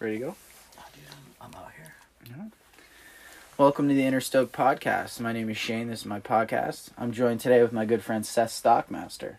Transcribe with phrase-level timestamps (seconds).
[0.00, 0.36] Ready to go?
[0.78, 1.02] Oh, dude,
[1.40, 2.50] I'm, I'm out here.
[3.56, 5.18] Welcome to the Inner Stoke Podcast.
[5.18, 5.88] My name is Shane.
[5.88, 6.90] This is my podcast.
[6.96, 9.38] I'm joined today with my good friend Seth Stockmaster.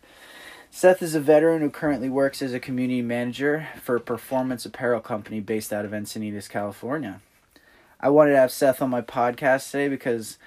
[0.69, 4.99] Seth is a veteran who currently works as a community manager for a performance apparel
[4.99, 7.21] company based out of Encinitas, California.
[8.01, 10.37] I wanted to have Seth on my podcast today because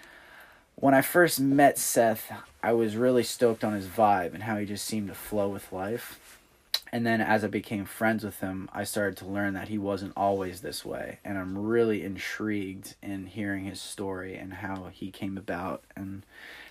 [0.74, 2.30] when I first met Seth,
[2.62, 5.72] I was really stoked on his vibe and how he just seemed to flow with
[5.72, 6.20] life.
[6.94, 10.12] And then as I became friends with him, I started to learn that he wasn't
[10.14, 11.18] always this way.
[11.24, 16.22] And I'm really intrigued in hearing his story and how he came about and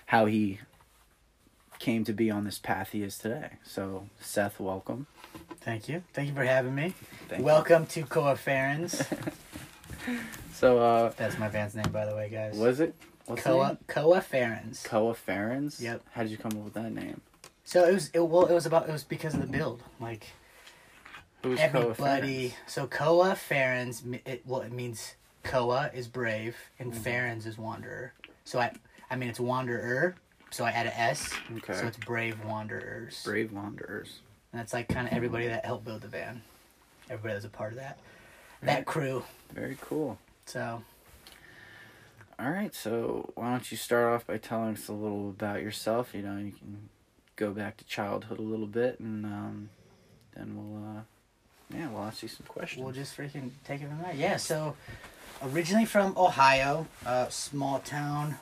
[0.06, 0.60] how he
[1.80, 3.54] came to be on this path he is today.
[3.64, 5.08] So, Seth, welcome.
[5.60, 6.04] Thank you.
[6.12, 6.94] Thank you for having me.
[7.28, 7.44] Thank you.
[7.44, 9.02] Welcome to Koa Farron's.
[10.52, 12.56] So, uh, That's my band's name, by the way, guys.
[12.56, 12.94] was it?
[13.26, 13.78] What's Koa?
[13.86, 14.82] Koa Farron's.
[14.82, 15.80] Koa Farron's?
[15.80, 16.02] Yep.
[16.12, 17.20] How did you come up with that name?
[17.72, 19.82] So it was it, well, it was about it was because of the build.
[19.98, 20.26] Like
[21.42, 21.94] Who's everybody.
[22.50, 22.54] Farron's?
[22.66, 24.02] So Koa Farron's.
[24.26, 26.92] It well, it means Koa is brave and.
[26.92, 27.02] Mm-hmm.
[27.02, 28.12] Farron's is wanderer.
[28.44, 28.72] So I
[29.10, 30.16] I mean it's wanderer.
[30.50, 31.32] So I add a S.
[31.56, 31.72] Okay.
[31.72, 33.22] So it's brave wanderers.
[33.24, 34.20] Brave Wanderers.
[34.52, 36.42] And that's like kind of everybody that helped build the van.
[37.08, 37.98] Everybody that's a part of that.
[38.62, 39.24] That crew.
[39.54, 40.18] Very cool.
[40.44, 40.82] So
[42.38, 46.12] All right, so why don't you start off by telling us a little about yourself?
[46.14, 46.90] You know, you can
[47.42, 49.68] go back to childhood a little bit, and um,
[50.36, 51.00] then we'll, uh,
[51.76, 52.84] yeah, we'll ask you some questions.
[52.84, 54.14] we'll just freaking take it from there.
[54.14, 54.76] Yeah, so
[55.42, 58.36] originally from Ohio, a small town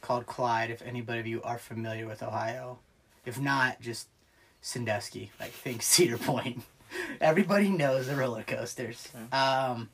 [0.00, 2.78] called Clyde, if anybody of you are familiar with Ohio.
[3.24, 4.08] If not, just
[4.60, 6.62] Sandusky, like think Cedar Point.
[7.20, 9.08] Everybody knows the roller coasters.
[9.32, 9.90] Um,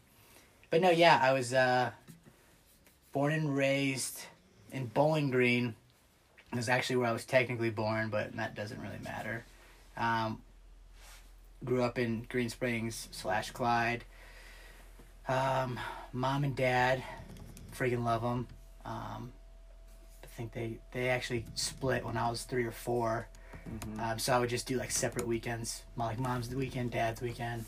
[0.70, 1.91] but no, yeah, I was uh,
[3.12, 4.22] born and raised
[4.72, 5.75] in Bowling Green.
[6.53, 9.45] It was actually where I was technically born, but that doesn't really matter.
[9.97, 10.43] Um,
[11.65, 14.05] grew up in Green Springs slash Clyde.
[15.28, 15.78] Um,
[16.12, 17.03] mom and dad,
[17.77, 18.49] freaking love them.
[18.84, 19.33] Um,
[20.25, 23.28] I think they they actually split when I was three or four.
[23.69, 24.00] Mhm.
[24.00, 25.83] Um, so I would just do like separate weekends.
[25.94, 27.65] My like mom's the weekend, dad's weekend.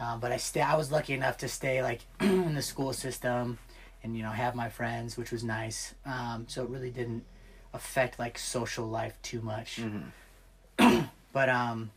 [0.00, 0.60] Um, but I stay.
[0.60, 3.58] I was lucky enough to stay like in the school system,
[4.02, 5.94] and you know have my friends, which was nice.
[6.04, 7.24] Um, so it really didn't
[7.72, 9.80] affect like social life too much.
[9.80, 11.08] Mhm.
[11.32, 11.90] But um,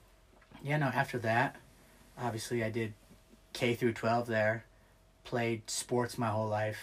[0.64, 0.88] yeah, no.
[0.88, 1.56] After that,
[2.20, 2.94] obviously, I did
[3.54, 4.66] K through twelve there.
[5.24, 6.78] Played sports my whole life.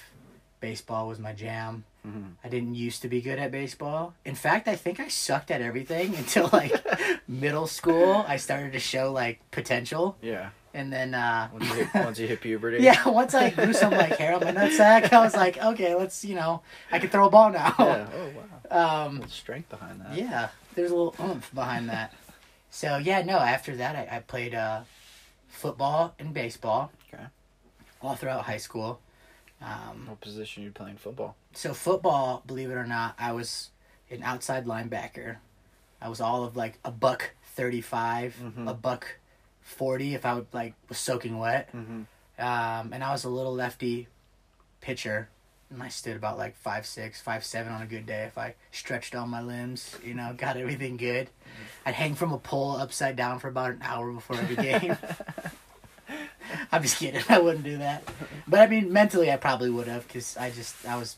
[0.61, 1.85] Baseball was my jam.
[2.07, 2.33] Mhm.
[2.43, 4.15] I didn't used to be good at baseball.
[4.25, 6.73] In fact, I think I sucked at everything until like
[7.29, 8.25] middle school.
[8.27, 10.51] I started to show like potential, Yeah.
[10.79, 12.79] And then uh, Once you hit, once you hit puberty.
[12.83, 16.25] yeah, once I grew some like hair on my nutsack, I was like, okay, let's
[16.25, 16.63] you know,
[16.93, 17.75] I can throw a ball now.
[17.79, 18.07] Yeah.
[18.15, 18.31] Oh
[18.71, 19.07] wow.
[19.07, 20.15] Um, strength behind that.
[20.15, 22.13] yeah, there's a little oomph behind that.
[22.71, 23.39] So yeah, no.
[23.39, 24.83] After that, I, I played uh,
[25.49, 26.93] football and baseball.
[27.13, 27.25] Okay.
[28.03, 29.01] All throughout high school.
[29.61, 31.35] Um, What position you playing football?
[31.53, 33.71] so football, believe it or not, I was
[34.11, 35.37] an outside linebacker.
[36.01, 38.71] I was all of like a buck 35 Mhm.
[38.71, 39.17] a buck
[39.69, 41.69] forty if I would like was soaking wet.
[41.75, 42.03] Mm-hmm.
[42.41, 44.09] Um, and I was a little lefty
[44.81, 45.29] pitcher.
[45.71, 48.55] And I stood about like five six, five seven on a good day if I
[48.73, 51.29] stretched all my limbs, you know, got everything good.
[51.85, 54.97] I'd hang from a pole upside down for about an hour before every game.
[56.73, 57.23] I'm just kidding.
[57.29, 58.03] I wouldn't do that.
[58.47, 61.17] But I mean, mentally, I probably would have because I just, I was,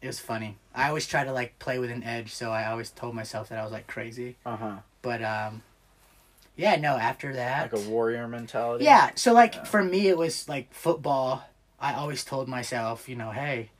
[0.00, 0.56] it was funny.
[0.74, 3.58] I always try to like play with an edge, so I always told myself that
[3.58, 4.36] I was like crazy.
[4.46, 4.76] Uh huh.
[5.02, 5.62] But, um,
[6.56, 7.72] yeah, no, after that.
[7.72, 8.84] Like a warrior mentality.
[8.84, 9.64] Yeah, so like Yeah.
[9.64, 11.44] for me, it was like football.
[11.80, 13.70] I always told myself, you know, hey,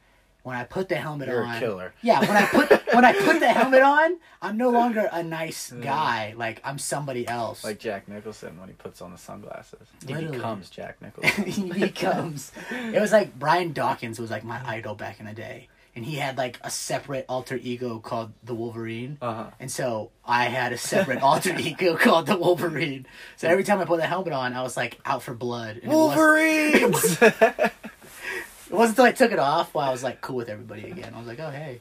[0.42, 1.94] when I put the helmet You're on, a killer.
[2.02, 5.72] yeah, when I put when I put the helmet on, I'm no longer a nice
[5.72, 6.34] guy.
[6.36, 7.64] Like I'm somebody else.
[7.64, 9.88] Like Jack Nicholson when he puts on the sunglasses.
[10.06, 10.36] He Literally.
[10.36, 11.44] becomes Jack Nicholson.
[11.46, 12.52] he becomes.
[12.70, 16.16] It was like Brian Dawkins was like my idol back in the day, and he
[16.16, 19.19] had like a separate alter ego called the Wolverine.
[19.22, 19.50] Uh huh.
[19.60, 23.07] And so I had a separate alter ego called the Wolverine.
[23.36, 25.77] So every time I put the helmet on, I was like out for blood.
[25.83, 27.18] and it was- Wolverines.
[28.66, 31.13] It wasn't until I took it off while I was like cool with everybody again.
[31.15, 31.80] I was like, oh hey.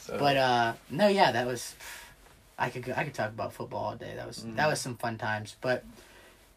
[0.00, 1.74] so, But uh no, yeah, that was.
[2.58, 4.12] I could go, I could talk about football all day.
[4.16, 4.56] That was Mhm.
[4.56, 5.56] that was some fun times.
[5.60, 5.84] But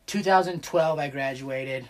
[0.07, 1.87] 2012, I graduated,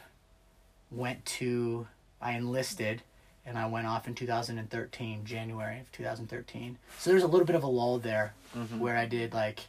[0.92, 1.88] went to
[2.22, 3.02] I enlisted,
[3.46, 6.78] and I went off in 2013, January of 2013.
[7.00, 8.80] So there's a little bit of a lull there Mhm.
[8.80, 9.62] where I did like.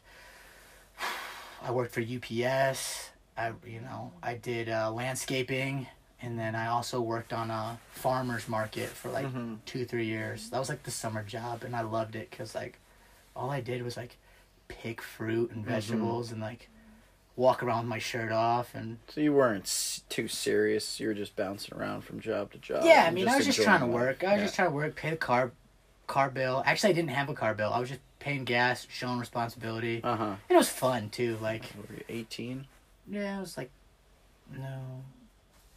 [1.62, 3.10] I worked for UPS.
[3.36, 5.86] I you know I did uh, landscaping,
[6.20, 9.58] and then I also worked on a farmers market for like Mhm.
[9.66, 10.50] two three years.
[10.50, 12.78] That was like the summer job, and I loved it because like
[13.36, 14.16] all I did was like
[14.68, 15.68] pick fruit and Mhm.
[15.68, 16.68] vegetables and like
[17.40, 21.00] walk around with my shirt off and So you weren't s- too serious.
[21.00, 22.84] You were just bouncing around from job to job.
[22.84, 24.22] yeah, I mean, I was just trying to work.
[24.22, 24.44] I was Yeah.
[24.44, 25.52] just trying to work, pay the car
[26.06, 26.62] car bill.
[26.66, 27.72] Actually, I didn't have a car bill.
[27.72, 30.02] I was just paying gas, showing responsibility.
[30.04, 30.24] Uh huh.
[30.24, 31.38] And it was fun too.
[31.40, 32.66] Like, Were you 18?
[33.08, 33.70] yeah, it was like,
[34.52, 35.02] no,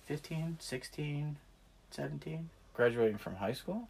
[0.07, 1.38] 15, 16,
[1.92, 2.50] 17.
[2.74, 3.88] Graduating from high school?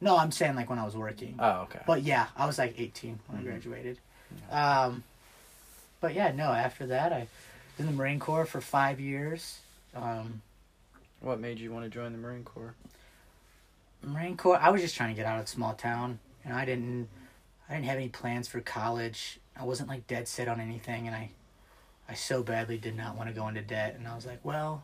[0.00, 1.34] No, I'm saying like when I was working.
[1.38, 1.80] Oh, okay.
[1.86, 3.42] But yeah, I was like 18 when Mhm.
[3.42, 3.98] I graduated.
[4.50, 5.02] Um,
[6.00, 6.52] but yeah, no.
[6.52, 7.28] After that, I was
[7.78, 9.58] in the Marine Corps for five years.
[9.94, 10.42] Um,
[11.20, 12.74] What made you want to join the Marine Corps?
[14.02, 14.58] Marine Corps.
[14.60, 17.08] I was just trying to get out of small town, and I didn't.
[17.68, 19.38] I didn't have any plans for college.
[19.56, 21.30] I wasn't like dead set on anything, and I,
[22.08, 23.94] I so badly did not want to go into debt.
[23.96, 24.82] And I was like, well,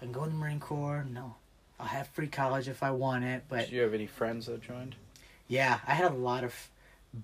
[0.00, 1.04] I can go in the Marine Corps.
[1.08, 1.34] No,
[1.78, 3.44] I'll have free college if I want it.
[3.48, 4.96] But Did you have any friends that joined?
[5.46, 6.54] yeah, I had a lot of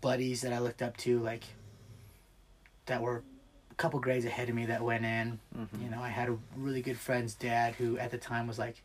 [0.01, 1.43] buddies that I looked up to, like
[2.87, 3.23] that were
[3.81, 5.41] couple grades ahead of me that went in.
[5.59, 5.83] Mm-hmm.
[5.83, 8.83] You know, I had a really good friend's dad who at the time was like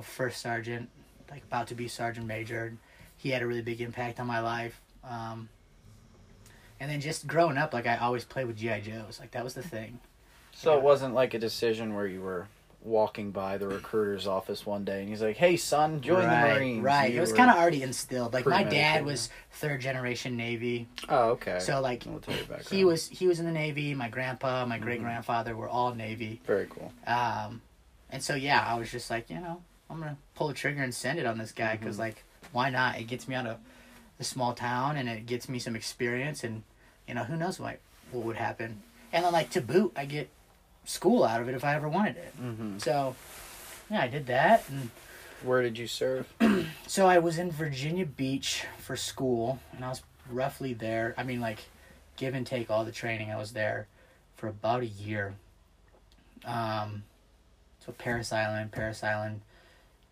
[0.00, 0.88] a first sergeant,
[1.30, 2.74] like about to be sergeant major.
[3.16, 4.80] He had a really big impact on my life.
[5.08, 5.48] Um,
[6.80, 9.18] and then just growing up, like I always played with GI Joes.
[9.20, 10.00] Like that was the thing.
[10.52, 10.78] So Yeah.
[10.78, 12.48] it wasn't like a decision where you were
[12.84, 16.54] walking by the recruiter's office one day and he's like, "Hey, son, join right, the
[16.54, 17.12] Marines." Right.
[17.12, 18.32] You It was kind of already instilled.
[18.34, 21.58] Like my dad was third generation Navy, Oh, okay.
[21.60, 22.66] so like military background.
[22.68, 23.94] he was he was in the Navy.
[23.94, 24.82] My grandpa, my Mhm.
[24.82, 26.40] great grandfather were all Navy.
[26.46, 26.92] very cool.
[27.06, 27.62] Um,
[28.10, 30.94] and so yeah, I was just like, you know, I'm gonna pull the trigger and
[30.94, 32.00] send it on this guy because Mhm.
[32.00, 32.98] like, why not?
[32.98, 33.58] It gets me out of
[34.18, 36.62] the small town and it gets me some experience and
[37.06, 37.78] you know who knows what
[38.10, 38.82] what would happen.
[39.12, 40.28] And then like to boot, I get
[40.84, 42.34] school out of it if I ever wanted it.
[42.40, 42.78] Mm-hmm.
[42.78, 43.14] So
[43.90, 44.90] yeah, I did that and.
[45.44, 46.32] Where did you serve?
[46.86, 51.14] So I was in Virginia Beach for school, and I was roughly there.
[51.16, 51.58] I mean, like,
[52.16, 53.88] give and take all the training, I was there
[54.36, 55.34] for about a year.
[56.44, 57.04] Um,
[57.84, 59.40] so Parris Island, Parris Island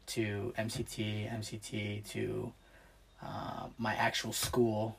[0.07, 2.53] to MCT, MCT to
[3.23, 4.97] uh, my actual school,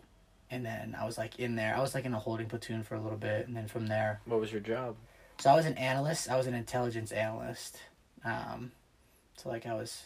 [0.50, 1.76] and then I was like in there.
[1.76, 4.22] I was like in a holding platoon for a little bit, and then from there,
[4.26, 4.96] What was your job?
[5.42, 6.30] So I was an analyst.
[6.30, 7.78] I was an intelligence analyst.
[8.24, 8.72] Um,
[9.38, 10.04] so like I was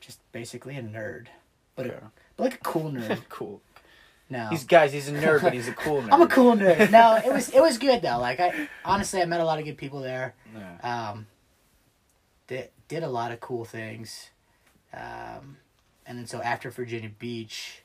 [0.00, 1.28] just basically a nerd,
[1.74, 2.02] but a
[2.36, 3.22] but like a cool nerd.
[3.30, 3.62] cool.
[4.28, 4.92] No, He's guys.
[4.92, 6.12] He's a nerd, but he's a cool nerd.
[6.12, 6.90] I'm a cool nerd.
[6.90, 8.18] No, it was it was good though.
[8.18, 10.34] Like I honestly, I met a lot of good people there.
[10.54, 11.10] Yeah.
[11.10, 11.26] Um,
[12.46, 14.30] did did a lot of cool things,
[14.92, 15.56] um,
[16.06, 17.82] and then so after Virginia Beach,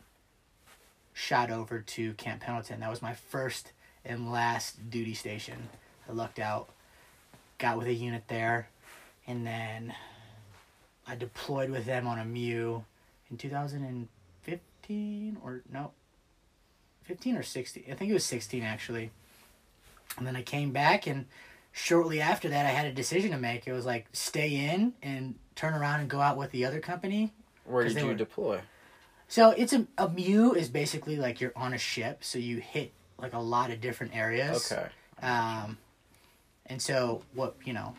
[1.14, 2.82] shot over to Camp Pendleton.
[2.82, 3.72] That was my first
[4.04, 5.70] and last duty station.
[6.10, 6.70] I lucked out,
[7.62, 8.68] got with a unit there,
[9.28, 9.94] and then
[11.08, 12.82] I deployed with them on a MEU
[13.30, 15.92] in 2015 or no,
[17.04, 17.84] 15 or 16.
[17.90, 19.12] I think it was 16 actually.
[20.18, 21.26] And then I came back and
[21.72, 23.68] shortly after that I had a decision to make.
[23.68, 27.32] It was like stay in and turn around and go out with the other company.
[27.66, 28.62] Where did you were- deploy?
[29.28, 32.92] So it's a a MEU is basically like you're on a ship, so you hit
[33.18, 34.72] like a lot of different areas.
[34.72, 34.90] Okay.
[35.26, 35.78] Um,
[36.72, 37.94] and so what you know,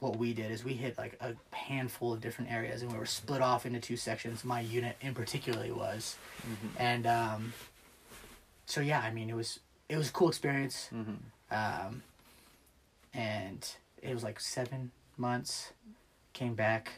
[0.00, 3.06] what we did is we hit like a handful of different areas, and we were
[3.06, 4.44] split off into two sections.
[4.44, 6.16] My unit in particularly was,
[6.46, 6.68] Mhm.
[6.78, 7.52] and um,
[8.66, 11.16] so yeah, I mean it was it was a cool experience, Mhm.
[11.50, 12.02] um,
[13.14, 13.68] and
[14.02, 15.72] it was like seven months.
[16.32, 16.92] Came back,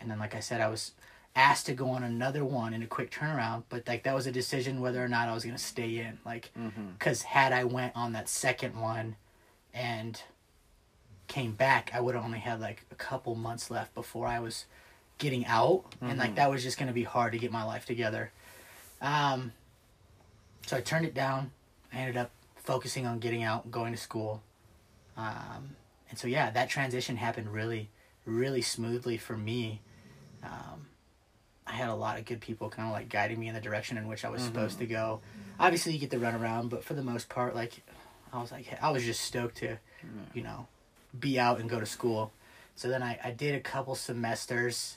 [0.00, 0.92] and then like I said, I was
[1.36, 4.32] asked to go on another one in a quick turnaround, but like that was a
[4.32, 6.18] decision whether or not I was gonna stay in.
[6.24, 6.50] Like
[6.98, 9.14] because had I went on that second one
[9.74, 10.20] and
[11.28, 14.66] came back, I would have only had like a couple months left before I was
[15.18, 16.36] getting out, and like Mhm.
[16.36, 18.32] that was just gonna be hard to get my life together.
[19.00, 19.52] Um,
[20.66, 21.52] so I turned it down.
[21.92, 24.42] I ended up focusing on getting out, going to school,
[25.16, 25.76] um,
[26.08, 27.90] and so yeah, that transition happened really,
[28.24, 29.80] really smoothly for me.
[30.42, 30.86] Um,
[31.66, 33.96] I had a lot of good people kind of like guiding me in the direction
[33.98, 34.46] in which I was Mhm.
[34.46, 35.20] supposed to go.
[35.58, 37.82] Obviously, you get the runaround, but for the most part, like
[38.32, 39.76] I was like I was just stoked to,
[40.34, 40.66] you know,
[41.18, 42.32] be out and go to school.
[42.76, 44.96] So then I, I did a couple semesters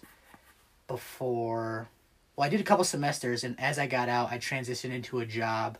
[0.87, 1.87] before.
[2.35, 5.25] Well, I did a couple semesters, and as I got out, I transitioned into a
[5.25, 5.77] job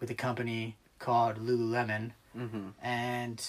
[0.00, 2.72] with a company called Lululemon, Mhm.
[2.82, 3.44] and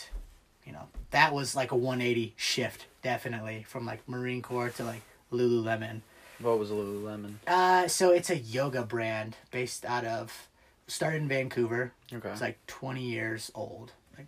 [0.65, 5.01] you know that was like a 180 shift, definitely from like Marine Corps to like
[5.31, 6.01] Lululemon.
[6.39, 7.35] What was Lululemon?
[7.47, 10.47] Uh, so it's a yoga brand based out of
[10.87, 11.91] started in Vancouver.
[12.13, 12.29] Okay.
[12.29, 13.91] It's like 20 years old.
[14.17, 14.27] Like,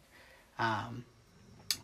[0.59, 1.05] um,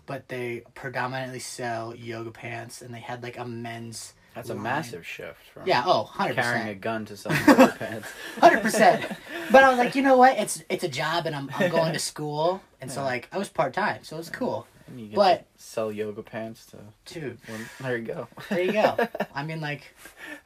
[0.05, 5.05] but they predominantly sell yoga pants, and they had like a men's That's a massive
[5.05, 5.83] shift from Yeah.
[5.85, 8.07] Oh, 100 carrying a gun to selling yoga pants.
[8.39, 9.05] Hundred percent.
[9.51, 10.37] But I was like, you know what?
[10.37, 13.49] It's it's a job, and I'm I'm going to school, and so like I was
[13.49, 14.67] part time, so it was cool.
[14.87, 16.77] And you get But- to sell yoga pants to.
[17.05, 18.27] Dude, Well, there you go.
[18.49, 18.95] there you go.
[19.33, 19.95] I mean, like,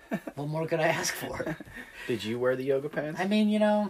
[0.36, 1.56] what more could I ask for?
[2.08, 3.20] Did you wear the yoga pants?
[3.20, 3.89] I mean, you know,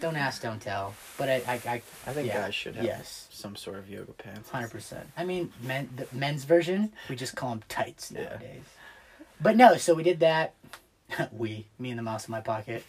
[0.00, 0.94] don't ask, don't tell.
[1.16, 3.26] But I, I, I I think yeah, guys should have yes.
[3.30, 4.48] some sort of yoga pants.
[4.50, 5.08] hundred percent.
[5.16, 8.24] I mean, men, the men's version, we just call them tights Yeah.
[8.24, 8.62] nowadays.
[9.40, 10.54] But no, so we did that.
[11.32, 12.84] we, me and the mouse in my pocket,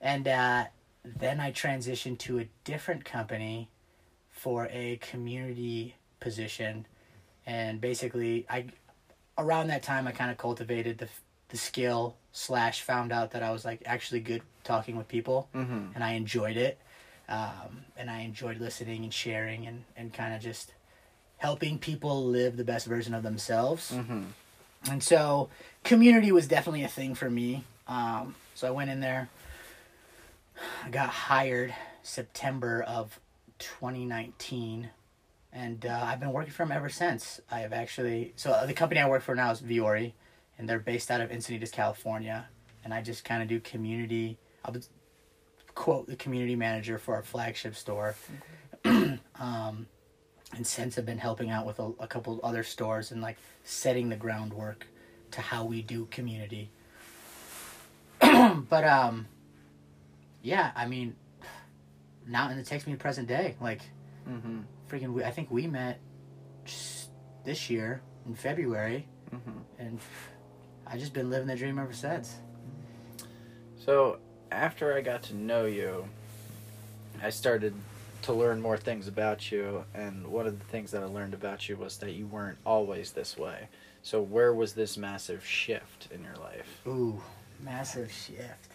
[0.00, 0.64] and uh,
[1.04, 3.68] then I transitioned to a different company
[4.30, 6.86] for a community position,
[7.46, 8.66] and basically, I
[9.36, 11.08] around that time I kind of cultivated the
[11.50, 15.92] the skill slash found out that I was like actually good talking with people Mm-hmm.
[15.94, 16.78] and I enjoyed it.
[17.28, 20.72] Um, and I enjoyed listening and sharing and, and kind of just
[21.36, 23.92] helping people live the best version of themselves.
[23.92, 24.22] Mm-hmm.
[24.90, 25.48] And so,
[25.84, 27.64] community was definitely a thing for me.
[27.86, 29.28] Um, so I went in there.
[30.84, 33.20] I got hired September of
[33.58, 34.90] 2019,
[35.52, 37.40] and uh, I've been working for them ever since.
[37.50, 40.12] I have actually so uh, the company I work for now is Vuori,
[40.60, 42.46] and they're based out of Encinitas, California.
[42.84, 44.38] And I just kind of do community.
[44.64, 44.76] I'll
[45.74, 48.14] quote the community manager for our flagship store.
[48.84, 49.86] um,
[50.54, 54.10] and since I've been helping out with a, a couple other stores and like setting
[54.10, 54.86] the groundwork
[55.30, 56.70] to how we do community.
[58.20, 59.26] but um,
[60.42, 61.16] yeah, I mean,
[62.26, 63.56] now in the text me present day.
[63.60, 63.80] Like
[64.28, 64.58] Mm-hmm.
[64.88, 65.98] freaking, we, I think we met
[66.66, 67.08] just
[67.42, 69.58] this year in February, Mm-hmm.
[69.78, 69.98] and
[70.90, 72.36] I just been living the dream ever since.
[73.84, 74.18] So
[74.50, 76.04] after I got to know you,
[77.22, 77.74] I started
[78.22, 81.68] to learn more things about you, and one of the things that I learned about
[81.68, 83.68] you was that you weren't always this way.
[84.02, 86.80] So where was this massive shift in your life?
[86.86, 87.22] Ooh,
[87.62, 88.72] massive shift.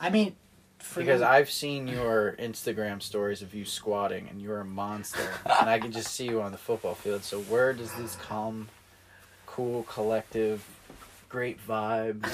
[0.00, 0.36] I mean,
[0.78, 5.30] for Because me- I've seen your Instagram stories of you squatting, and you're a monster,
[5.60, 7.24] and I can just see you on the football field.
[7.24, 8.68] So where does this calm,
[9.46, 10.64] cool, collective,
[11.28, 12.30] great vibes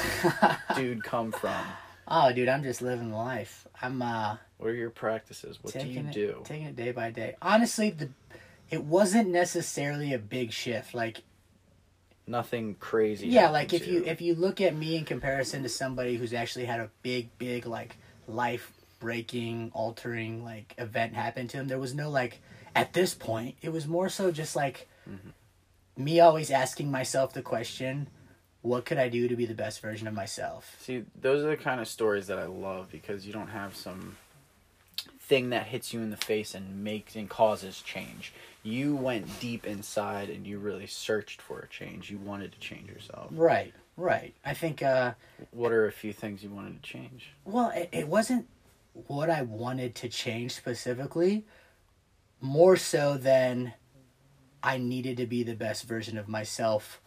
[0.76, 1.64] dude come from?
[2.06, 3.66] oh, dude, I'm just living life.
[3.80, 5.58] I'm uh What are your practices?
[5.62, 6.42] What do you it, do?
[6.44, 7.36] taking it day by day.
[7.42, 8.10] Honestly, the
[8.70, 10.94] it wasn't necessarily a big shift.
[10.94, 11.22] Like
[12.26, 13.28] Nothing crazy.
[13.28, 16.32] yeah, like if to you if you look at me in comparison to somebody who's
[16.32, 17.96] actually had a big big like
[18.26, 22.40] life breaking altering like event happen to him, there was no like
[22.74, 23.56] at this point.
[23.60, 24.88] It was more so just like
[25.96, 28.08] me always asking myself the question,
[28.64, 30.76] what could I do to be the best version of myself?
[30.80, 34.16] See, those are the kind of stories that I love because you don't have some
[35.20, 38.32] thing that hits you in the face and makes and causes change.
[38.62, 42.10] You went deep inside and you really searched for a change.
[42.10, 43.28] You wanted to change yourself.
[43.32, 44.32] Right, right.
[44.46, 45.12] I think uh
[45.50, 47.32] What are a few things you wanted to change?
[47.44, 48.48] Well, it, it wasn't
[49.08, 51.44] what I wanted to change specifically,
[52.40, 53.74] more so than
[54.62, 57.02] I needed to be the best version of myself,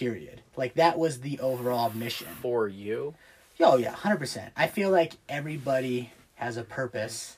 [0.00, 0.40] period.
[0.56, 2.28] Like, that was the overall mission.
[2.40, 3.14] For you?
[3.60, 4.50] Oh, yeah, 100%.
[4.56, 7.36] I feel like everybody has a purpose,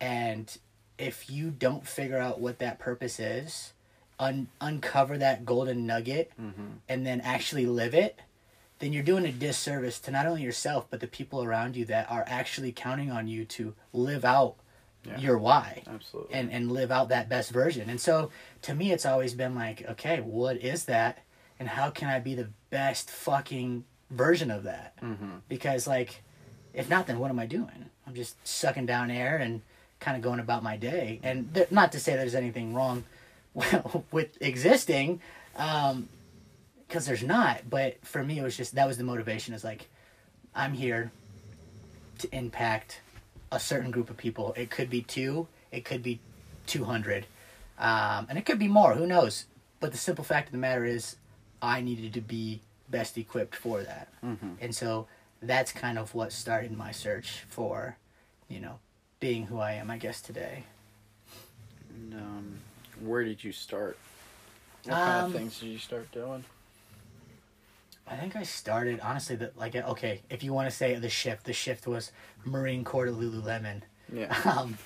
[0.00, 0.56] and
[0.98, 3.72] if you don't figure out what that purpose is,
[4.18, 6.66] un- uncover that golden nugget, Mm-hmm.
[6.88, 8.18] and then actually live it,
[8.80, 12.10] then you're doing a disservice to not only yourself but the people around you that
[12.10, 14.56] are actually counting on you to live out
[15.06, 15.18] Yeah.
[15.18, 16.34] your why Absolutely.
[16.34, 17.88] and and live out that best version.
[17.88, 18.30] And so
[18.62, 21.18] to me it's always been like, okay, what is that
[21.58, 24.96] and how can I be the best fucking version of that?
[25.00, 25.36] mm-hmm.
[25.48, 26.22] Because like
[26.74, 27.90] if not then what am I doing?
[28.06, 29.62] I'm just sucking down air and
[30.00, 31.20] kind of going about my day.
[31.22, 33.04] And th- not to say there's anything wrong
[34.10, 35.20] with existing
[35.56, 36.08] um
[36.88, 39.88] because there's not but for me it was just that was the motivation is like
[40.54, 41.10] i'm here
[42.18, 43.00] to impact
[43.50, 46.20] a certain group of people it could be two it could be
[46.66, 47.26] 200
[47.78, 49.46] um, and it could be more who knows
[49.80, 51.16] but the simple fact of the matter is
[51.62, 54.54] i needed to be best equipped for that Mm-hmm.
[54.60, 55.06] and so
[55.40, 57.96] that's kind of what started my search for
[58.48, 58.78] you know
[59.20, 60.64] being who i am i guess today
[61.90, 62.58] And, um,
[63.00, 63.96] where did you start?
[64.84, 66.44] What kind Um, of things did you start doing?
[68.06, 71.44] I think I started honestly that like okay, if you want to say the shift,
[71.44, 72.12] the shift was
[72.44, 73.82] Marine Corps to Lululemon.
[74.12, 74.34] Yeah.
[74.44, 74.76] Um,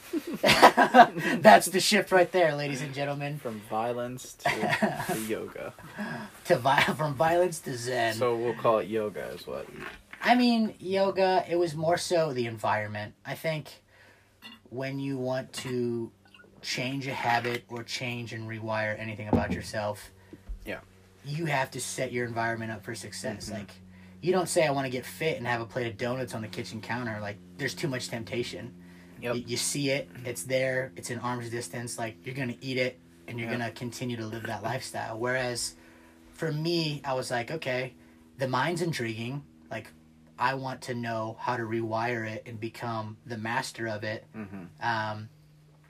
[1.41, 3.39] that's the shift right there, ladies and gentlemen.
[3.39, 5.75] From violence to, to yoga.
[6.47, 8.15] To vi- from violence to zen.
[8.15, 9.67] So we'll call it yoga, is what?
[10.23, 11.45] I mean, yoga.
[11.49, 13.15] It was more so the environment.
[13.25, 13.83] I think
[14.71, 16.11] when you want to
[16.63, 20.11] change a habit or change and rewire anything about yourself,
[20.65, 20.81] Yeah.
[21.25, 23.49] you have to set your environment up for success.
[23.51, 23.55] Mhm.
[23.55, 23.71] Like,
[24.23, 26.43] you don't say I want to get fit and have a plate of donuts on
[26.43, 27.19] the kitchen counter.
[27.21, 28.75] Like, there's too much temptation.
[29.23, 29.35] Yep.
[29.37, 31.99] You, you see it, it's there, it's in arm's distance.
[31.99, 33.57] Like, you're gonna eat it, and you're Yeah.
[33.59, 35.19] gonna continue to live that lifestyle.
[35.19, 35.75] Whereas,
[36.33, 37.95] for me, I was like, okay,
[38.39, 39.43] the mind's intriguing.
[39.71, 39.89] Like,
[40.39, 44.25] I want to know how to rewire it and become the master of it.
[44.37, 44.65] Mm-hmm.
[44.87, 45.29] Um,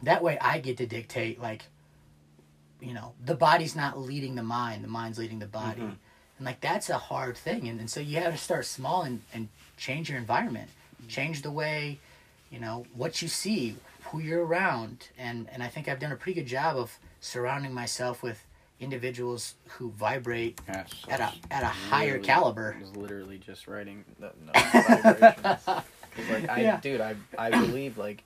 [0.05, 1.41] that way, I get to dictate.
[1.41, 1.65] Like,
[2.81, 5.97] you know, the body's not leading the mind; the mind's leading the body, Mhm.
[6.39, 7.67] and like that's a hard thing.
[7.69, 10.71] And, and so you have to start small and and change your environment,
[11.09, 11.99] change the way,
[12.51, 16.17] you know, what you see, who you're around, and and I think I've done a
[16.17, 18.45] pretty good job of surrounding myself with
[18.79, 20.91] individuals who vibrate Yes.
[21.09, 22.77] at a at a higher caliber.
[22.79, 24.53] I was literally just writing the no,
[25.03, 25.65] vibrations.
[25.65, 26.81] 'Cause, like I, Yeah.
[26.81, 28.23] dude, I I believe like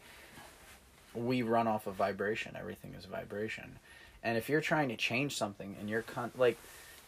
[1.14, 2.56] we run off of vibration.
[2.58, 3.78] Everything is vibration,
[4.22, 6.56] and if you're trying to change something and you're con- like,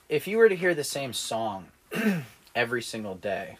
[0.08, 1.68] if you were to hear the same song
[2.54, 3.58] every single day,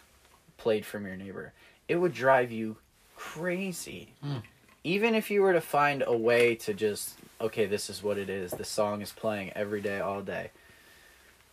[0.57, 1.53] played from your neighbor,
[1.87, 2.77] it would drive you
[3.23, 4.09] crazy.
[4.23, 4.41] Mm.
[4.83, 8.29] Even if you were to find a way to just okay, this is what it
[8.29, 8.51] is.
[8.51, 10.51] The song is playing every day, all day.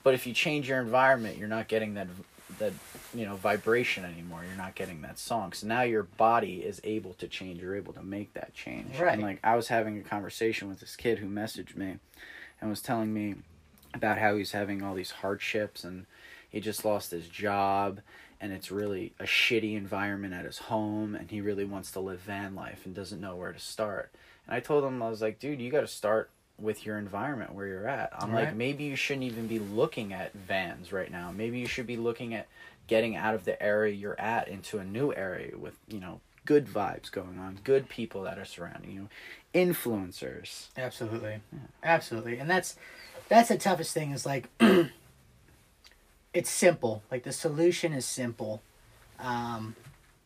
[0.02, 2.08] But if you change your environment, you're not getting that
[2.58, 2.72] that
[3.14, 4.42] you know vibration anymore.
[4.46, 5.52] You're not getting that song.
[5.52, 7.60] So now your body is able to change.
[7.60, 8.98] You're able to make that change.
[8.98, 9.14] Right.
[9.14, 11.96] And like I was having a conversation with this kid who messaged me
[12.60, 13.36] and was telling me
[13.94, 16.06] about how he's having all these hardships and
[16.48, 18.00] he just lost his job
[18.40, 22.20] and it's really a shitty environment at his home and he really wants to live
[22.20, 24.10] van life and doesn't know where to start.
[24.46, 27.54] And I told him I was like, dude, you got to start with your environment
[27.54, 28.12] where you're at.
[28.18, 28.56] I'm like, Right.
[28.56, 31.32] maybe you shouldn't even be looking at vans right now.
[31.32, 32.48] Maybe you should be looking at
[32.86, 36.66] getting out of the area you're at into a new area with, you know, good
[36.66, 39.08] vibes going on, good people that are surrounding you,
[39.54, 40.68] influencers.
[40.76, 41.40] Absolutely,
[41.82, 42.76] absolutely, and that's
[43.28, 44.10] that's the toughest thing.
[44.10, 44.48] Is like
[46.32, 47.02] it's simple.
[47.10, 48.62] Like the solution is simple,
[49.18, 49.74] um,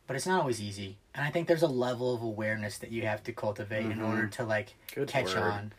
[0.07, 0.97] but it's not always easy.
[1.15, 4.09] And I think there's a level of awareness that you have to cultivate in Mhm.
[4.09, 5.39] order to like Good catch word.
[5.39, 5.73] on.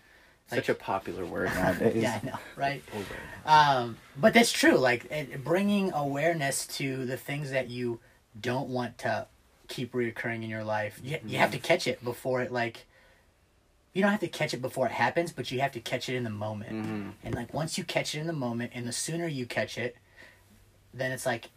[0.48, 2.02] Such a popular word nowadays.
[2.04, 2.84] Yeah, I know, right?
[3.46, 4.78] Um, but that's true.
[4.78, 8.00] Like it, bringing awareness to the things that you
[8.40, 9.28] don't want to
[9.68, 11.00] keep reoccurring in your life.
[11.04, 12.86] You, you have to catch it before it like.
[13.94, 16.16] You don't have to catch it before it happens, but you have to catch it
[16.16, 16.72] in the moment.
[16.74, 17.12] Mhm.
[17.24, 19.96] And like once you catch it in the moment, and the sooner you catch it,
[20.96, 21.50] then it's like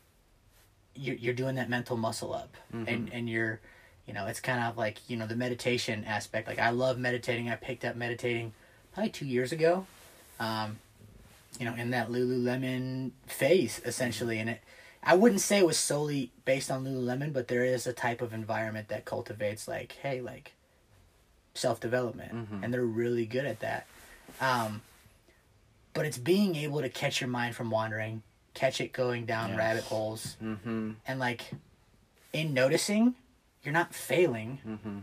[0.94, 3.60] you're you're doing that mental muscle up, and and you're,
[4.06, 6.48] you know, it's kind of like you know the meditation aspect.
[6.48, 7.48] Like I love meditating.
[7.48, 8.52] I picked up meditating
[8.92, 9.86] probably two years ago,
[10.40, 10.78] um,
[11.58, 14.60] you know, in that Lululemon phase essentially, and it.
[15.00, 18.32] I wouldn't say it was solely based on Lululemon, but there is a type of
[18.34, 20.52] environment that cultivates like, hey, like
[21.54, 22.64] self development, Mhm.
[22.64, 23.86] and they're really good at that.
[24.40, 24.82] Um,
[25.94, 28.22] but it's being able to catch your mind from wandering,
[28.58, 29.58] catch it going down Yes.
[29.58, 30.92] rabbit holes, Mm-hmm.
[31.06, 31.42] and like
[32.32, 33.14] in noticing,
[33.62, 34.58] you're not failing.
[34.66, 34.98] Mm-hmm.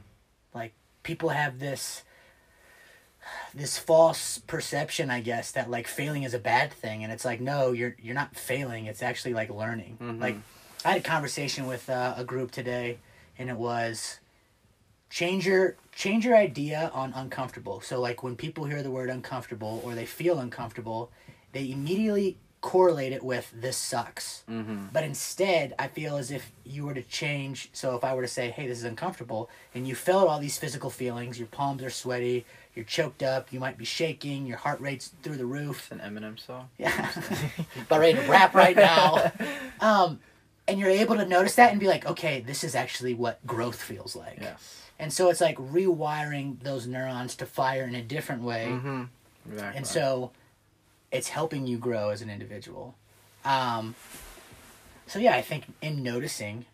[0.53, 2.03] Like people have this
[3.55, 7.39] this false perception, I guess, that like failing is a bad thing, and it's like
[7.41, 8.85] no, you're you're not failing.
[8.85, 9.97] It's actually like learning.
[10.01, 10.19] Mhm.
[10.21, 10.35] Like
[10.83, 12.99] I had a conversation with uh, a group today,
[13.39, 14.19] and it was
[15.09, 17.81] change your change your idea on uncomfortable.
[17.81, 21.09] So like when people hear the word uncomfortable or they feel uncomfortable,
[21.53, 24.43] they immediately correlate it with this sucks.
[24.49, 24.87] Mm-hmm.
[24.91, 27.69] But instead, I feel as if you were to change.
[27.73, 30.57] So if I were to say, "Hey, this is uncomfortable," and you felt all these
[30.57, 34.81] physical feelings, your palms are sweaty, you're choked up, you might be shaking, your heart
[34.81, 35.91] rate's through the roof.
[35.91, 36.69] It's an Eminem song.
[36.79, 37.11] Yeah,
[37.81, 39.31] about ready to rap right now.
[39.81, 40.19] Um,
[40.69, 43.79] and you're able to notice that and be like, "Okay, this is actually what growth
[43.79, 44.81] feels like." Yes.
[44.97, 48.67] And so it's like rewiring those neurons to fire in a different way.
[48.69, 49.03] Mm-hmm.
[49.51, 49.77] Exactly.
[49.77, 50.31] And so
[51.15, 52.95] it's helping you grow as an individual.
[53.43, 53.95] Um,
[55.07, 56.65] so yeah, I think in noticing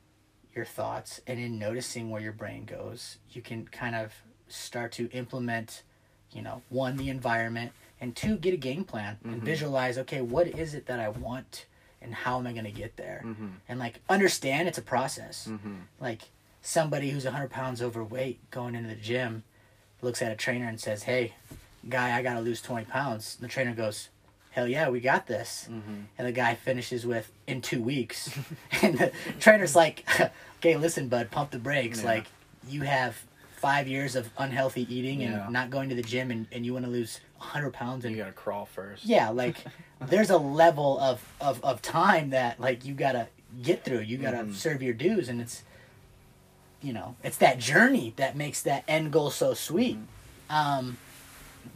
[0.56, 4.14] your thoughts and in noticing where your brain goes, you can kind of
[4.48, 5.84] start to implement,
[6.32, 9.46] you know, one, the environment, and two, get a game plan and Mhm.
[9.46, 11.66] visualize, okay, what is it that I want
[12.02, 13.22] and how am I going to get there?
[13.26, 13.48] Mm-hmm.
[13.70, 15.76] And like understand it's a process Mm-hmm.
[16.00, 16.22] like
[16.64, 19.44] somebody who's 100 pounds overweight going into the gym
[20.02, 21.34] looks at a trainer and says hey
[21.90, 24.10] guy i gotta lose 20 pounds and the trainer goes
[24.52, 25.94] hell yeah we got this Mm-hmm.
[26.18, 28.30] and the guy finishes with in two weeks
[28.82, 30.06] and the trainer's like
[30.60, 32.08] okay listen bud pump the brakes Yeah.
[32.08, 32.26] like
[32.68, 33.22] you have
[33.58, 35.44] five years of unhealthy eating Yeah.
[35.46, 38.16] and not going to the gym and, and you want to lose 100 pounds and
[38.16, 39.06] You gotta crawl first.
[39.06, 39.58] yeah like
[40.02, 43.28] there's a level of, of, of time that like you gotta
[43.62, 44.54] get through you gotta Mhm.
[44.56, 45.64] serve your dues and it's
[46.82, 49.98] you know it's that journey that makes that end goal so sweet
[50.50, 50.56] Mm-hmm.
[50.56, 50.98] um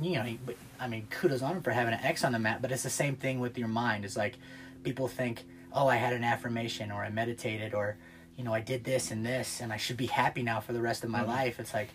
[0.01, 2.61] you know, but I mean, kudos on him for having an X on the map.
[2.61, 4.05] But it's the same thing with your mind.
[4.05, 4.35] It's like
[4.83, 7.97] people think, oh, I had an affirmation, or I meditated, or
[8.37, 10.81] you know, I did this and this, and I should be happy now for the
[10.81, 11.27] rest of my Mhm.
[11.27, 11.59] life.
[11.59, 11.89] It's like,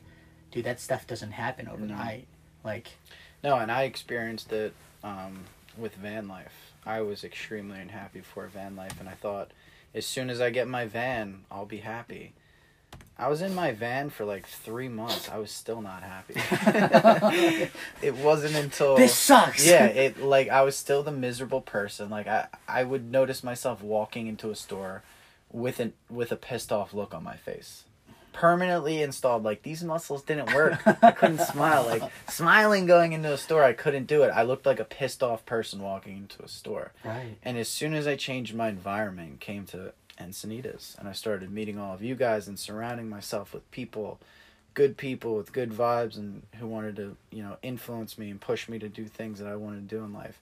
[0.51, 2.27] dude, that stuff doesn't happen overnight.
[2.65, 2.89] Like,
[3.43, 5.45] No, and I experienced it um,
[5.79, 6.73] with van life.
[6.85, 9.51] I was extremely unhappy for van life, and I thought,
[9.95, 12.33] as soon as I get my van, I'll be happy.
[13.19, 15.29] I was in my van for like three months.
[15.29, 16.35] I was still not happy.
[18.03, 19.67] it wasn't until this sucks.
[19.67, 22.09] yeah, it like I was still the miserable person.
[22.09, 25.03] Like I I would notice myself walking into a store
[25.53, 27.85] with an with a pissed off look on my face.
[28.33, 30.81] Permanently installed like these muscles didn't work.
[31.03, 31.85] I couldn't smile.
[31.85, 34.29] Like smiling going into a store, I couldn't do it.
[34.29, 36.93] I looked like a pissed off person walking into a store.
[37.05, 37.37] right.
[37.43, 41.79] And as soon as I changed my environment, came to Encinitas, and I started meeting
[41.79, 44.21] all of you guys and surrounding myself with people,
[44.75, 48.69] good people with good vibes, and who wanted to, you know, influence me and push
[48.69, 50.41] me to do things that I wanted to do in life.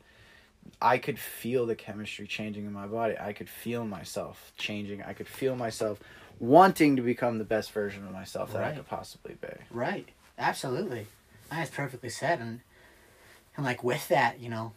[0.83, 3.15] I could feel the chemistry changing in my body.
[3.19, 5.03] I could feel myself changing.
[5.03, 5.99] I could feel myself
[6.41, 9.49] wanting to become the best version of myself that I could possibly be.
[9.71, 10.09] Right.
[10.39, 11.07] Absolutely.
[11.51, 12.41] That's perfectly said.
[12.41, 12.61] And
[13.57, 14.73] and like with that, you know,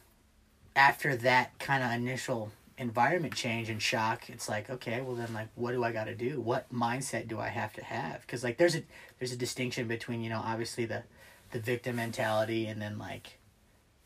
[0.75, 5.47] after that kind of initial environment change and shock, it's like, okay, well then like
[5.55, 6.41] what do I got to do?
[6.41, 8.25] What mindset do I have to have?
[8.27, 8.83] Cuz like there's a
[9.19, 11.03] there's a distinction between, you know, obviously the
[11.51, 13.37] the victim mentality and then like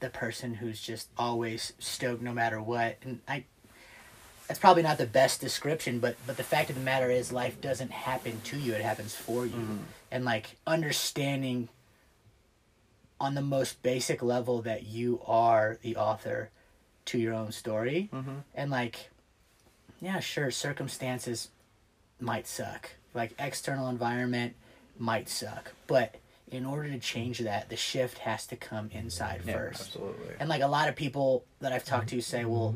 [0.01, 2.97] the person who's just always stoked no matter what.
[3.01, 3.45] And I
[4.47, 7.59] that's probably not the best description, but but the fact of the matter is life
[7.61, 9.79] doesn't happen to you, it happens for you Mhm.
[10.11, 11.69] and like understanding
[13.21, 16.49] on the most basic level that you are the author
[17.05, 18.39] to your own story Mm-hmm.
[18.55, 19.09] and like
[20.01, 21.49] yeah sure circumstances
[22.19, 24.55] might suck like external environment
[24.97, 26.15] might suck but
[26.51, 30.35] in order to change that the shift has to come inside Yeah, first absolutely.
[30.39, 32.75] and like a lot of people that I've talked to say, well,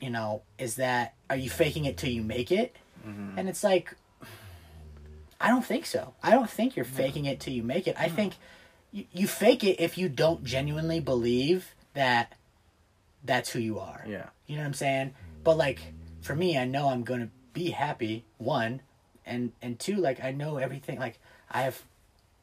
[0.00, 2.76] you know, is that are you faking it till you make it?
[3.06, 3.34] Mhm.
[3.36, 3.94] And it's like
[5.40, 6.14] I don't think so.
[6.22, 7.96] I don't think you're faking it till you make it.
[7.98, 8.34] I think
[8.92, 12.34] you, you fake it if you don't genuinely believe that
[13.24, 14.04] that's who you are.
[14.06, 14.26] Yeah.
[14.46, 15.14] You know what I'm saying?
[15.44, 15.80] But like
[16.22, 18.80] for me, I know I'm going to be happy one
[19.26, 21.18] and and two like I know everything like
[21.50, 21.82] I have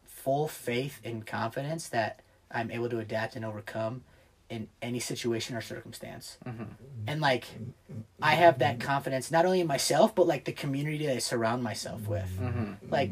[0.05, 4.03] full faith and confidence that I'm able to adapt and overcome
[4.49, 6.37] in any situation or circumstance.
[6.45, 6.67] Mhm.
[7.07, 7.45] And like
[8.21, 11.63] I have that confidence not only in myself but like the community that I surround
[11.63, 12.29] myself with.
[12.39, 12.89] Mm-hmm.
[12.91, 13.11] Like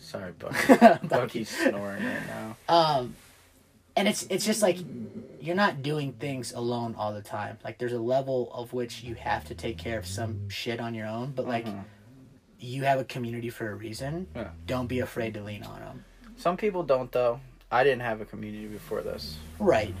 [0.00, 0.32] Sorry.
[0.32, 1.06] Bucky.
[1.08, 2.56] Bucky's snoring right now.
[2.68, 3.14] um
[3.98, 4.78] and it's it's just like
[5.40, 7.58] you're not doing things alone all the time.
[7.64, 10.94] Like there's a level of which you have to take care of some shit on
[10.94, 11.84] your own, but like Mhm.
[12.58, 14.26] you have a community for a reason.
[14.34, 14.50] Yeah.
[14.66, 16.04] Don't be afraid to lean on them.
[16.36, 17.40] Some people don't though.
[17.70, 19.36] I didn't have a community before this.
[19.58, 19.94] Right.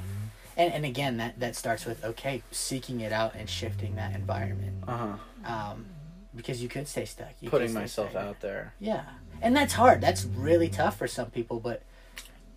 [0.56, 4.82] And and again that that starts with okay, seeking it out and shifting that environment.
[4.86, 4.96] Uh
[5.44, 5.54] huh.
[5.54, 5.86] Um
[6.34, 7.32] because you could stay stuck.
[7.40, 8.36] You Putting stay myself stagnant.
[8.36, 9.04] out there, Yeah.
[9.40, 10.00] And that's hard.
[10.00, 11.82] That's really tough for some people, but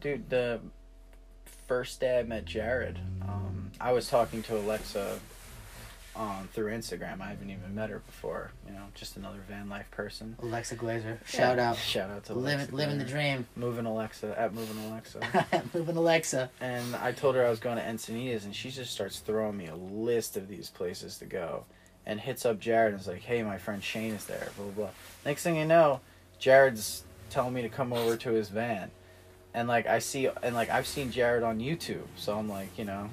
[0.01, 0.29] dude.
[0.29, 0.59] The
[1.71, 5.17] first day I met Jared, um, I was talking to Alexa
[6.17, 7.21] um, through Instagram.
[7.21, 8.51] I haven't even met her before.
[8.67, 10.35] You know, just another van life person.
[10.41, 11.69] Alexa Glazer, shout Yeah.
[11.69, 11.77] out.
[11.77, 12.57] Shout out to Alexa.
[12.59, 13.47] Living living the dream.
[13.55, 15.45] Moving Alexa at moving Alexa.
[15.73, 16.49] Moving Alexa.
[16.59, 19.67] and I told her I was going to Encinitas, and she just starts throwing me
[19.67, 21.63] a list of these places to go,
[22.05, 24.73] and hits up Jared and is like, "Hey, my friend Shane is there." Blah blah.
[24.73, 24.89] blah.
[25.25, 26.01] Next thing I know,
[26.37, 28.91] Jared's telling me to come over to his van,
[29.53, 32.85] and like I see, and like I've seen Jared on YouTube, so I'm like, you
[32.85, 33.09] know,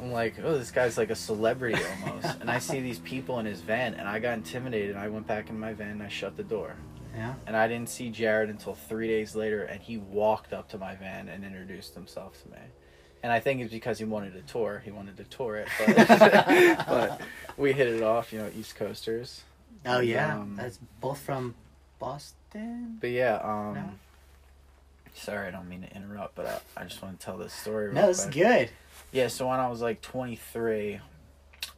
[0.00, 3.46] I'm like, oh, this guy's like a celebrity almost, and I see these people in
[3.46, 4.90] his van, and I got intimidated.
[4.90, 6.76] and I went back in my van and I shut the door.
[7.16, 7.34] Yeah.
[7.46, 10.94] And I didn't see Jared until three days later, and he walked up to my
[10.94, 12.58] van and introduced himself to me.
[13.22, 14.80] And I think it's because he wanted a tour.
[14.84, 16.06] He wanted to tour it, but,
[16.86, 17.20] but
[17.56, 19.42] we hit it off, you know, East Coasters.
[19.84, 20.38] Oh yeah.
[20.38, 21.54] Um, That's both from
[21.98, 22.98] Boston.
[23.00, 23.90] But yeah, um, No.
[25.18, 27.86] Sorry, I don't mean to interrupt, but I, I just want to tell this story.
[27.86, 28.70] Real No, it's good.
[29.12, 31.00] Yeah, so when I was like 23,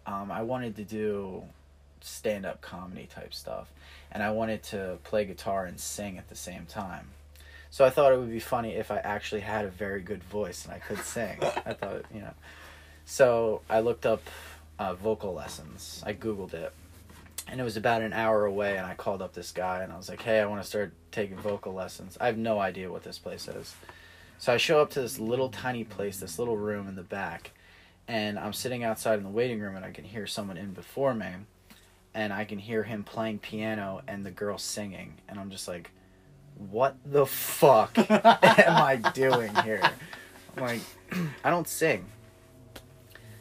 [0.07, 1.44] um, I wanted to do
[2.00, 3.68] stand up comedy type stuff.
[4.12, 7.09] And I wanted to play guitar and sing at the same time.
[7.70, 10.64] So I thought it would be funny if I actually had a very good voice
[10.64, 11.38] and I could sing.
[11.42, 12.35] I thought, you know.
[13.05, 14.22] So I looked up
[14.79, 16.03] uh, vocal lessons.
[16.05, 16.72] I Googled it.
[17.51, 19.97] And it was about an hour away, and I called up this guy and I
[19.97, 22.17] was like, hey, I want to start taking vocal lessons.
[22.21, 23.75] I have no idea what this place is.
[24.39, 27.51] So I show up to this little tiny place, this little room in the back,
[28.07, 31.15] and I'm sitting outside in the waiting room and I can hear someone in before
[31.15, 31.29] me
[32.15, 35.91] and I can hear him playing piano and the girl singing and I'm just like
[36.69, 39.83] what the fuck am I doing here?
[40.57, 40.81] I'm like,
[41.45, 42.07] I don't sing.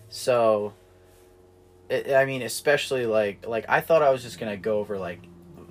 [0.09, 0.73] So,
[1.91, 5.21] I mean, especially like like I thought I was just gonna go over like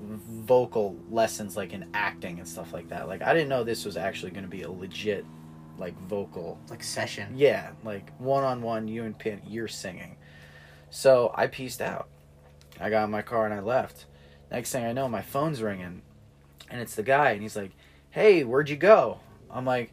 [0.00, 3.09] vocal lessons like in acting and stuff like that.
[3.09, 5.24] Like I didn't know this was actually gonna be a legit
[5.76, 7.35] like vocal Like session.
[7.37, 10.16] yeah, like one on one, you and Pin, you're singing.
[10.90, 12.09] So I pieced out.
[12.81, 14.07] I got in my car and I left.
[14.50, 16.02] Next thing I know, my phone's ringing,
[16.70, 17.72] and it's the guy, and he's like,
[18.11, 19.92] "Hey, where'd you go?" I'm like,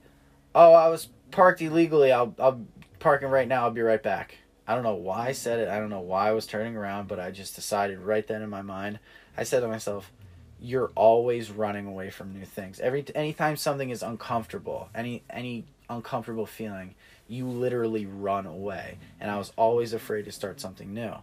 [0.55, 2.11] "Oh, I was parked illegally.
[2.11, 2.65] I'll I'll
[2.99, 3.63] parking right now.
[3.63, 5.69] I'll be right back." I don't know why I said it.
[5.69, 8.49] I don't know why I was turning around, but I just decided right then in
[8.49, 8.99] my mind.
[9.37, 10.11] I said to myself,
[10.59, 12.79] "You're always running away from new things.
[12.79, 16.95] Every anytime something is uncomfortable, any any uncomfortable feeling,
[17.27, 21.13] you literally run away." And I was always afraid to start something new.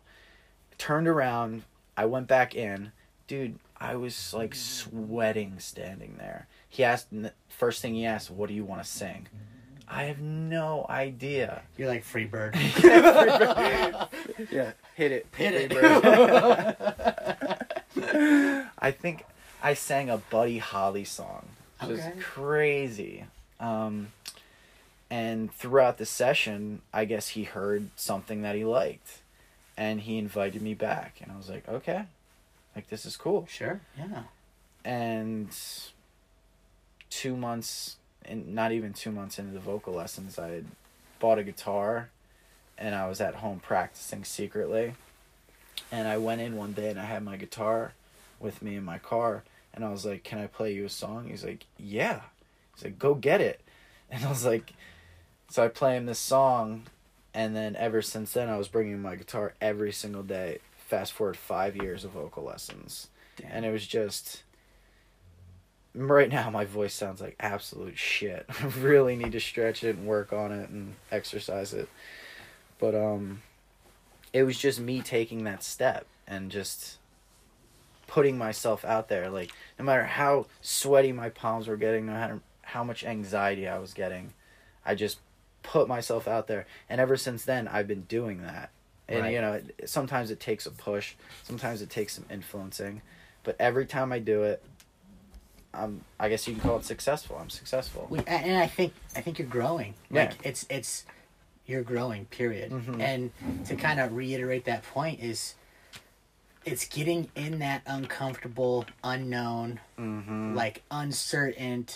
[0.79, 1.65] Turned around,
[1.97, 2.93] I went back in.
[3.27, 6.47] Dude, I was like sweating standing there.
[6.69, 7.09] He asked
[7.49, 9.29] first thing he asked, "What do you want to sing?"
[9.95, 11.61] I have no idea.
[11.77, 12.55] You're like free bird.
[12.83, 14.07] yeah,
[14.95, 15.73] hit it, Hit it.
[18.79, 19.25] I think
[19.63, 21.47] I sang a Buddy Holly song,
[21.83, 22.13] which Okay.
[22.17, 23.25] is crazy.
[23.61, 24.09] Um,
[25.11, 29.21] and throughout the session, I guess he heard something that he liked,
[29.77, 32.05] and he invited me back, and I was like, okay,
[32.75, 33.47] like this is cool.
[33.49, 33.83] sure.
[33.99, 34.23] Yeah.
[34.85, 35.55] And
[37.11, 40.65] two months, and not even two months into the vocal lessons, I had
[41.19, 42.11] bought a guitar,
[42.79, 44.95] and I was at home practicing secretly.
[45.91, 47.93] And I went in one day and I had my guitar
[48.41, 49.43] with me in my car,
[49.75, 52.21] and I was like, "Can I play you a song?" He's like, "Yeah."
[52.75, 53.61] He's like, "Go get it,"
[54.11, 54.73] and I was like,
[55.53, 56.85] so I play him this song,
[57.35, 60.61] and then ever since then I was bringing my guitar every single day.
[60.87, 63.09] Fast forward five years of vocal lessons,
[63.45, 64.45] and it was just.
[65.95, 68.47] Right now, my voice sounds like absolute shit.
[68.61, 71.89] I really need to stretch it and work on it and exercise it.
[72.79, 73.43] But um,
[74.33, 76.99] it was just me taking that step and just
[78.07, 79.29] putting myself out there.
[79.29, 83.79] Like no matter how sweaty my palms were getting, no matter how much anxiety I
[83.79, 84.33] was getting,
[84.85, 85.19] I just
[85.63, 86.67] put myself out there.
[86.89, 88.71] And ever since then, I've been doing that.
[89.09, 89.35] And Right.
[89.35, 93.03] you know, sometimes it takes a push, sometimes it takes some influencing,
[93.45, 94.63] but every time I do it,
[95.75, 96.03] I'm.
[96.21, 97.39] I guess you can call it successful.
[97.41, 98.07] I'm successful.
[98.11, 99.95] We, and I think I think you're growing.
[100.11, 100.49] Like Yeah.
[100.51, 101.05] it's it's
[101.67, 102.27] you're growing.
[102.27, 102.71] Period.
[102.73, 103.01] Mhm.
[103.01, 103.31] And
[103.67, 105.55] to kind of reiterate that point is,
[106.65, 110.55] it's getting in that uncomfortable, unknown, Mm-hmm.
[110.55, 111.87] like uncertain.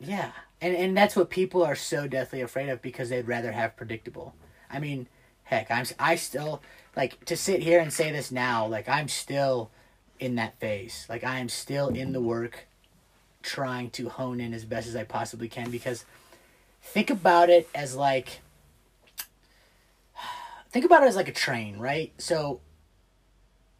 [0.00, 0.30] Yeah,
[0.60, 4.34] and and that's what people are so deathly afraid of because they'd rather have predictable.
[4.70, 5.08] I mean,
[5.44, 6.62] heck, I'm I still
[6.96, 8.66] like to sit here and say this now.
[8.66, 9.70] Like I'm still
[10.20, 11.06] in that phase.
[11.08, 12.67] Like I am still in the work,
[13.42, 16.04] trying to hone in as best as I possibly can because
[16.82, 18.40] think about it as like
[20.70, 22.12] think about it as like a train, right?
[22.18, 22.60] So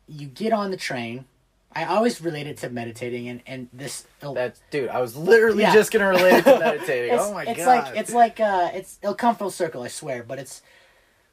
[0.06, 1.26] you get on the train.
[1.70, 4.88] I always relate it to meditating and and this That's dude.
[4.88, 5.74] I was literally Yeah.
[5.74, 7.12] just gonna relate it to meditating.
[7.14, 7.66] it's, oh my it's god.
[7.66, 10.62] like it's like uh it's it'll come full circle i swear but it's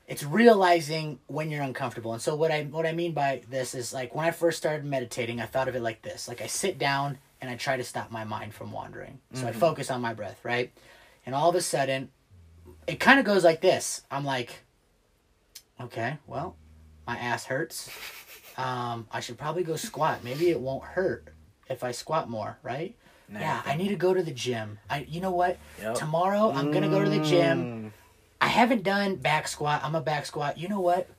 [0.07, 3.93] it's realizing when you're uncomfortable and so what i what i mean by this is
[3.93, 6.77] like when i first started meditating i thought of it like this like i sit
[6.77, 9.59] down and i try to stop my mind from wandering so i Mm-hmm.
[9.59, 10.71] focus on my breath right
[11.27, 12.09] and all of a sudden
[12.87, 14.63] it kind of goes like this i'm like
[15.79, 16.55] okay well
[17.05, 17.89] my ass hurts
[18.57, 21.27] um i should probably go squat maybe it won't hurt
[21.69, 22.95] if i squat more right
[23.29, 24.77] Now yeah, you I need to go to the gym.
[24.89, 25.57] I, you know what?
[25.81, 25.95] Yep.
[25.95, 27.57] Tomorrow I'm gonna go to the gym.
[27.57, 27.91] Mm.
[28.39, 29.81] I haven't done back squat.
[29.83, 30.59] I'm a back squat.
[30.59, 31.09] You know what?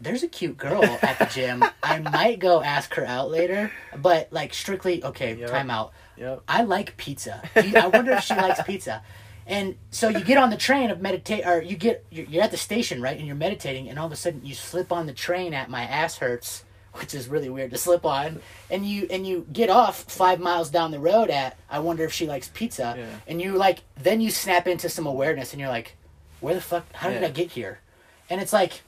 [0.00, 1.64] There's a cute girl at the gym.
[1.82, 5.34] I might go ask her out later, but like strictly okay.
[5.34, 5.50] Yep.
[5.50, 5.92] Time out.
[6.16, 6.42] Yep.
[6.48, 7.42] I like pizza.
[7.56, 9.02] I wonder if she likes pizza.
[9.46, 12.56] And so you get on the train of meditate, or you get you're, at the
[12.58, 13.16] station, right?
[13.16, 15.82] And you're meditating, and all of a sudden you slip on the train at my
[15.84, 18.40] ass hurts, which is really weird to slip on.
[18.70, 22.12] And you and you get off five miles down the road at I wonder if
[22.12, 22.94] she likes pizza.
[22.98, 23.06] Yeah.
[23.26, 25.96] And you like then you snap into some awareness, and you're like,
[26.40, 26.84] where the fuck?
[26.92, 27.28] How did Yeah.
[27.28, 27.80] I get here?
[28.28, 28.82] And it's like,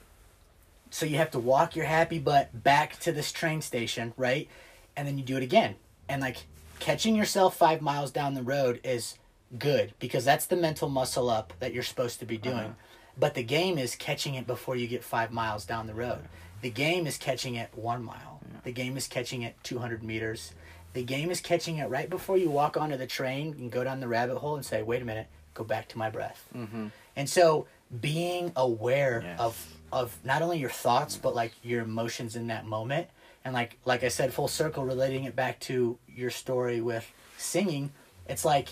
[0.91, 4.47] so you have to walk your happy butt back to this train station, right?
[4.95, 5.75] And then you do it again.
[6.07, 6.37] And like
[6.79, 9.17] catching yourself five miles down the road is
[9.57, 12.55] good because that's the mental muscle up that you're supposed to be doing.
[12.57, 12.73] Uh-huh.
[13.17, 16.19] But the game is catching it before you get five miles down the road.
[16.61, 18.39] The game is catching it one mile.
[18.63, 20.53] The game is catching it 200 meters.
[20.93, 23.99] The game is catching it right before you walk onto the train and go down
[24.01, 26.47] the rabbit hole and say, wait a minute, go back to my breath.
[26.55, 26.87] Mm-hmm.
[27.15, 27.65] And so
[28.01, 29.39] being aware Yes.
[29.39, 33.07] of of not only your thoughts but like your emotions in that moment
[33.43, 37.91] and like like I said full circle relating it back to your story with singing,
[38.27, 38.69] it's like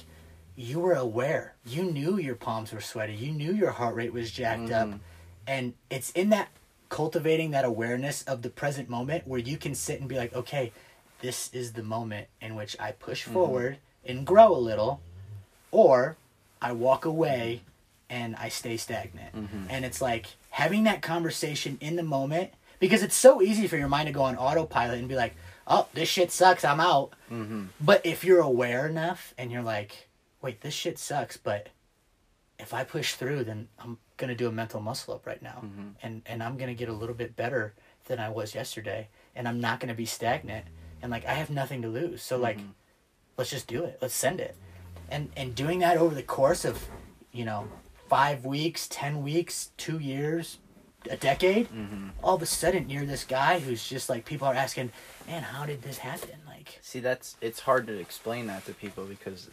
[0.56, 1.56] you were aware.
[1.66, 3.14] You knew your palms were sweaty.
[3.14, 4.90] You knew your heart rate was jacked up.
[4.90, 4.98] Mm-hmm.
[5.48, 6.50] And it's in that
[6.90, 10.74] cultivating that awareness of the present moment where you can sit and be like, okay,
[11.22, 13.34] this is the moment in which I push mm-hmm.
[13.34, 15.02] forward and grow a little,
[15.72, 16.18] or
[16.62, 17.62] I walk away
[18.10, 19.36] and I stay stagnant.
[19.36, 19.66] Mm-hmm.
[19.70, 23.88] And it's like having that conversation in the moment because it's so easy for your
[23.88, 25.36] mind to go on autopilot and be like,
[25.68, 27.14] oh, this shit sucks, I'm out.
[27.32, 27.66] Mm-hmm.
[27.80, 30.10] But if you're aware enough and you're like,
[30.42, 31.70] wait, this shit sucks, but
[32.60, 35.90] if I push through, then I'm gonna do a mental muscle up right now, mm-hmm.
[36.04, 37.74] and and I'm gonna get a little bit better
[38.06, 40.66] than I was yesterday, and I'm not gonna be stagnant,
[41.02, 42.22] and like I have nothing to lose.
[42.22, 42.60] So like,
[43.38, 43.98] let's just do it.
[44.02, 44.56] Let's send it,
[45.10, 46.86] and and doing that over the course of,
[47.32, 47.68] you know,
[48.10, 50.58] five weeks, ten weeks, two years,
[51.10, 52.10] a decade, mm-hmm.
[52.24, 54.92] all of a sudden you're this guy who's just like people are asking,
[55.28, 56.36] man, how did this happen?
[56.46, 59.50] Like, See, that's it's hard to explain that to people because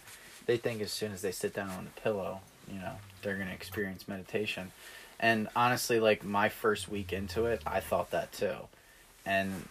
[0.46, 2.40] they think as soon as they sit down on the pillow,
[2.72, 4.72] you know, they're gonna experience meditation.
[5.20, 8.56] And honestly, like my first week into it, I thought that too,
[9.24, 9.68] and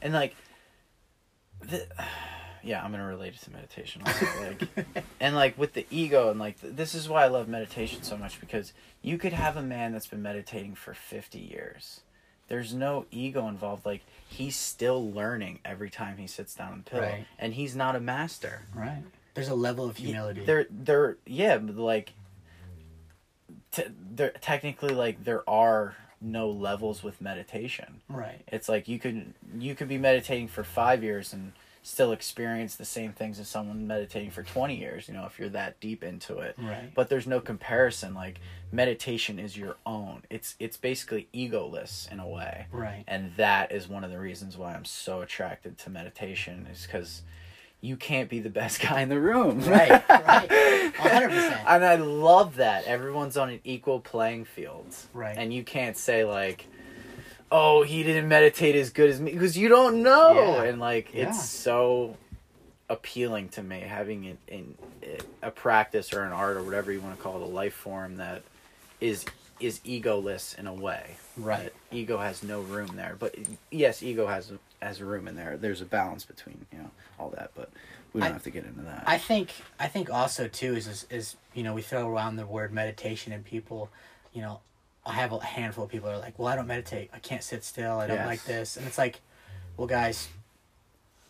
[0.00, 0.34] and like,
[1.60, 1.86] the,
[2.62, 4.02] yeah, I'm gonna relate it to meditation.
[4.04, 4.26] Also.
[4.42, 4.86] Like,
[5.20, 8.16] and like with the ego and like th- this is why I love meditation so
[8.16, 12.00] much because you could have a man that's been meditating for 50 years.
[12.48, 13.84] There's no ego involved.
[13.86, 17.26] Like he's still learning every time he sits down on the pillow, Right.
[17.38, 18.62] and he's not a master.
[18.74, 19.02] right?
[19.34, 20.44] There's a level of humility.
[20.44, 22.12] There, there, yeah, like,
[23.72, 28.00] t- there technically like there are no levels with meditation.
[28.08, 28.40] right.
[28.48, 32.84] It's like you could you could be meditating for five years and still experience the
[32.84, 36.38] same things as someone meditating for 20 years you know if you're that deep into
[36.38, 36.92] it Right.
[36.94, 38.40] but there's no comparison like
[38.72, 43.04] meditation is your own it's it's basically egoless in a way Right.
[43.08, 47.22] and that is one of the reasons why i'm so attracted to meditation is because
[47.80, 50.48] you can't be the best guy in the room Right, right.
[50.98, 51.64] 100%.
[51.66, 55.36] and i love that everyone's on an equal playing field Right.
[55.38, 56.66] and you can't say like
[57.50, 60.62] oh he didn't meditate as good as me because you don't know Yeah.
[60.64, 61.28] and like Yeah.
[61.28, 62.16] it's so
[62.88, 67.00] appealing to me having it in eh, a practice or an art or whatever you
[67.00, 68.42] want to call it a life form that
[69.00, 69.24] is
[69.60, 71.72] is egoless in a way Right.
[71.92, 73.34] Ego has no room there but
[73.70, 77.50] yes ego has has room in there there's a balance between you know all that
[77.54, 77.70] but
[78.12, 80.86] we don't I- have to get into that I think I think also too is,
[80.86, 83.90] is is you know we throw around the word meditation and people,
[84.32, 84.60] you know,
[85.08, 87.64] I have a handful of people are like, well, I don't meditate, I can't sit
[87.64, 88.26] still, I don't Yes.
[88.26, 89.20] like this, and it's like,
[89.76, 90.28] well, guys,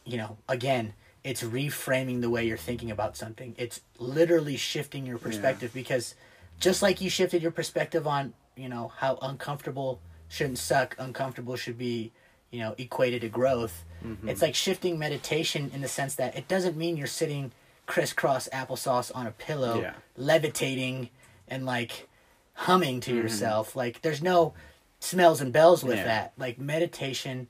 [0.04, 3.54] you know, again, it's reframing the way you're thinking about something.
[3.58, 6.14] It's literally shifting your perspective because
[6.58, 11.78] just like you shifted your perspective on you know how uncomfortable shouldn't suck, uncomfortable should
[11.78, 12.10] be
[12.50, 13.84] you know equated to growth.
[14.04, 14.28] Mm-hmm.
[14.28, 17.52] It's like shifting meditation in the sense that it doesn't mean you're sitting
[17.86, 19.94] crisscross applesauce on a pillow, Yeah.
[20.16, 21.10] levitating
[21.48, 22.07] and like
[22.58, 23.22] humming to mm-hmm.
[23.22, 23.76] yourself.
[23.76, 24.52] Like there's no
[24.98, 26.04] smells and bells with Yeah.
[26.04, 26.32] that.
[26.36, 27.48] Like meditation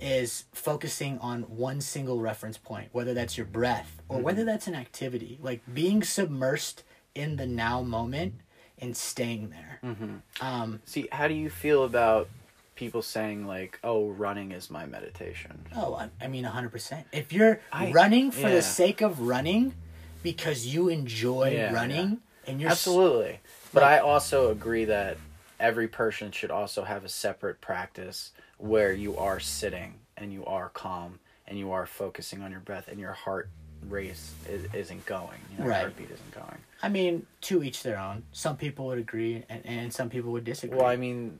[0.00, 4.46] is focusing on one single reference point, whether that's your breath or whether mm-hmm.
[4.46, 5.38] that's an activity.
[5.42, 6.82] Like being submersed
[7.14, 8.34] in the now moment
[8.78, 9.80] and staying there.
[9.82, 10.16] Mm-hmm.
[10.40, 12.28] Um, see how do you feel about
[12.76, 17.04] people saying like oh running is my meditation Oh, I, I mean, 100%.
[17.10, 18.56] If you're I- running for yeah.
[18.56, 19.74] the sake of running
[20.22, 22.70] because you enjoy Yeah, running and you're.
[22.70, 23.40] Absolutely.
[23.76, 25.18] But I also agree that
[25.60, 30.70] every person should also have a separate practice where you are sitting and you are
[30.70, 33.50] calm and you are focusing on your breath and your heart
[33.86, 35.38] race is, isn't going.
[35.52, 35.80] You know, Right.
[35.80, 36.56] heartbeat isn't going.
[36.82, 38.22] I mean, to each their own.
[38.32, 40.78] Some people would agree and, and some people would disagree.
[40.78, 41.38] Well, I mean,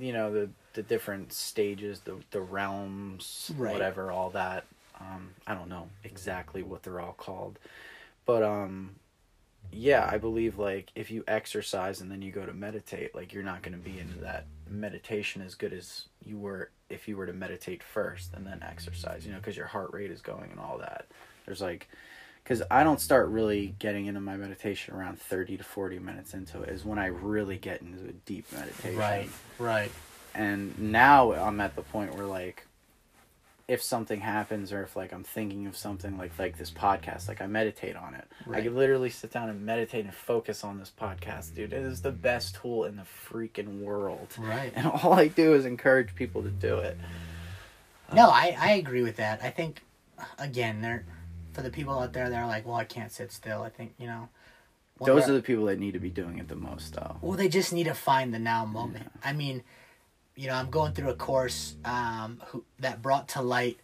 [0.00, 3.72] you know, the the different stages, the the realms, Right.
[3.72, 4.64] whatever, all that.
[4.98, 7.58] Um, I don't know exactly what they're all called,
[8.24, 8.94] but um,
[9.74, 13.42] yeah, I believe like if you exercise and then you go to meditate, like you're
[13.42, 17.26] not going to be into that meditation as good as you were if you were
[17.26, 19.26] to meditate first and then exercise.
[19.26, 21.06] You know, because your heart rate is going and all that.
[21.46, 21.88] There's like.
[22.42, 26.60] Because I don't start really getting into my meditation around 30 to 40 minutes into
[26.60, 29.90] it, is when I really get into a deep meditation right, right.
[30.34, 32.66] and now i'm at the point where like
[33.66, 37.40] if something happens or if like i'm thinking of something like like this podcast like
[37.40, 38.62] i meditate on it i Right.
[38.64, 42.12] could literally sit down and meditate and focus on this podcast dude it is the
[42.12, 44.72] best tool in the freaking world Right.
[44.76, 46.98] and all i do is encourage people to do it
[48.12, 49.40] No, I, I agree with that.
[49.42, 49.82] I think,
[50.38, 51.04] again, there
[51.54, 53.62] for the people out there that are like, well, I can't sit still.
[53.62, 54.28] I think you know,
[55.04, 57.48] those are the people that need to be doing it the most though Well, they
[57.48, 59.10] just need to find the now moment.
[59.24, 59.62] I mean,
[60.36, 63.78] you know, I'm going through a course um, who, that brought to light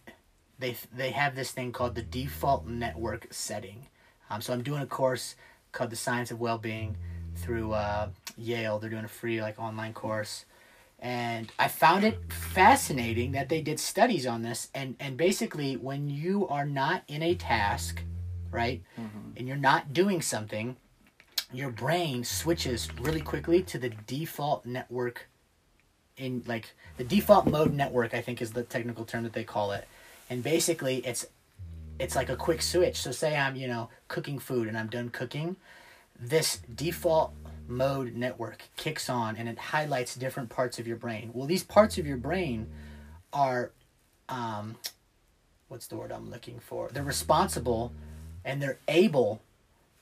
[0.60, 3.86] they they have this thing called the default network setting.
[4.28, 5.34] Um, so I'm doing a course
[5.72, 6.96] called the Science of Well-being
[7.34, 8.78] through uh, Yale.
[8.78, 10.44] They're doing a free like online course,
[11.00, 14.68] and I found it fascinating that they did studies on this.
[14.74, 18.02] And and basically, when you are not in a task,
[18.50, 18.82] right,
[19.36, 20.76] and you're not doing something,
[21.52, 25.29] your brain switches really quickly to the default network
[26.16, 29.72] in like the default mode network i think is the technical term that they call
[29.72, 29.86] it.
[30.28, 31.26] And basically it's
[31.98, 32.96] it's like a quick switch.
[32.96, 35.56] So say i'm you know cooking food and i'm done cooking
[36.18, 37.32] this default
[37.66, 41.30] mode network kicks on and it highlights different parts of your brain.
[41.32, 42.68] Well these parts of your brain
[43.32, 43.70] are
[44.28, 44.76] um
[45.68, 46.88] what's the word i'm looking for?
[46.92, 47.92] They're responsible
[48.44, 49.42] and they're able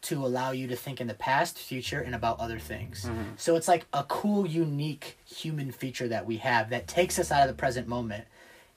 [0.01, 3.05] to allow you to think in the past, future, and about other things.
[3.05, 3.33] Mm-hmm.
[3.37, 7.43] So it's like a cool, unique human feature that we have that takes us out
[7.43, 8.25] of the present moment.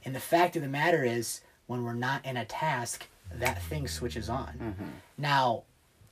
[0.04, 3.88] And the fact of the matter is, when we're not in a task, that thing
[3.88, 4.54] switches on.
[4.60, 4.90] Mm-hmm.
[5.18, 5.64] Now,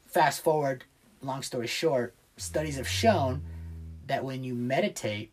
[0.08, 0.86] fast forward,
[1.22, 3.42] long story short, studies have shown
[4.08, 5.32] that when you meditate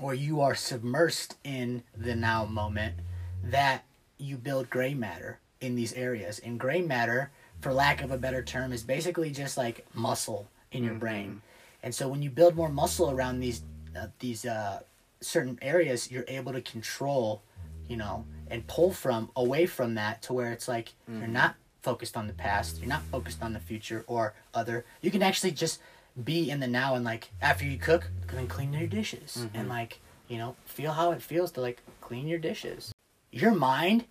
[0.00, 2.94] or you are submersed in the now moment,
[3.42, 3.84] that
[4.18, 6.38] you build gray matter in these areas.
[6.38, 7.30] And gray matter,
[7.60, 11.42] for lack of a better term, is basically just like muscle in your brain.
[11.82, 13.62] And so when you build more muscle around these
[13.98, 14.80] uh, these uh,
[15.20, 17.42] certain areas, you're able to control,
[17.88, 22.16] you know, and pull from away from that to where it's like you're not focused
[22.16, 24.84] on the past, you're not focused on the future or other.
[25.00, 25.80] You can actually just
[26.24, 29.68] be in the now and like after you cook, go and clean your dishes and
[29.68, 32.92] like you know feel how it feels to like clean your dishes.
[33.32, 34.04] Your mind,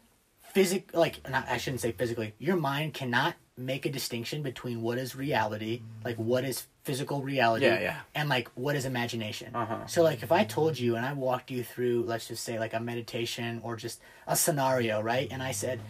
[0.53, 2.33] physic like not, I shouldn't say physically.
[2.39, 7.65] Your mind cannot make a distinction between what is reality, like what is physical reality,
[7.65, 7.99] Yeah, yeah.
[8.15, 9.53] and like what is imagination.
[9.55, 9.85] Uh-huh.
[9.85, 12.73] So like if I told you and I walked you through, let's just say like
[12.73, 15.27] a meditation or just a scenario, right?
[15.29, 15.81] And I said,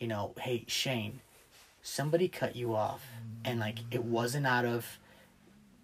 [0.00, 1.20] you know, hey Shane,
[1.82, 3.06] somebody cut you off,
[3.44, 4.98] and like it wasn't out of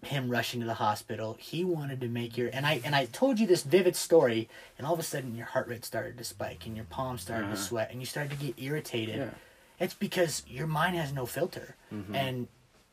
[0.07, 1.37] him rushing to the hospital.
[1.39, 4.85] He wanted to make your and I and I told you this vivid story, and
[4.85, 7.53] all of a sudden your heart rate started to spike and your palms started to
[7.53, 7.61] uh-huh.
[7.61, 9.17] sweat and you started to get irritated.
[9.17, 9.29] Yeah.
[9.79, 12.15] It's because your mind has no filter, mm-hmm.
[12.15, 12.47] and